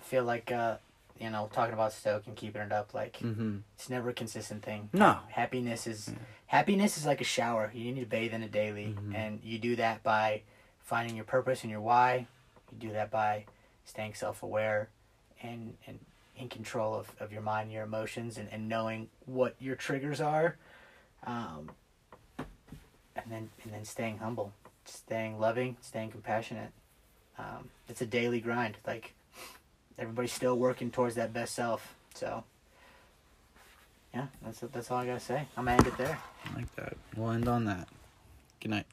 [0.00, 0.76] I feel like uh,
[1.18, 3.58] you know, talking about Stoke and keeping it up, like Mm-hmm.
[3.76, 4.88] it's never a consistent thing.
[4.92, 5.18] No.
[5.30, 6.14] Happiness is Yeah.
[6.46, 7.70] happiness is like a shower.
[7.74, 9.14] You need to bathe in it daily, Mhm.
[9.14, 10.42] and you do that by
[10.80, 12.26] finding your purpose and your why.
[12.72, 13.44] You do that by
[13.84, 14.88] staying self-aware
[15.42, 15.98] and and
[16.36, 20.56] in control of, of your mind, your emotions, and, and knowing what your triggers are.
[21.24, 21.70] Um,
[22.38, 24.52] and then and then staying humble,
[24.84, 26.72] staying loving, staying compassionate.
[27.38, 28.76] Um, it's a daily grind.
[28.86, 29.14] Like
[29.98, 31.94] everybody's still working towards that best self.
[32.14, 32.44] So
[34.14, 35.46] yeah, that's that's all I gotta say.
[35.56, 36.18] I'm gonna end it there.
[36.44, 36.96] I like that.
[37.16, 37.88] We'll end on that.
[38.60, 38.86] Good night.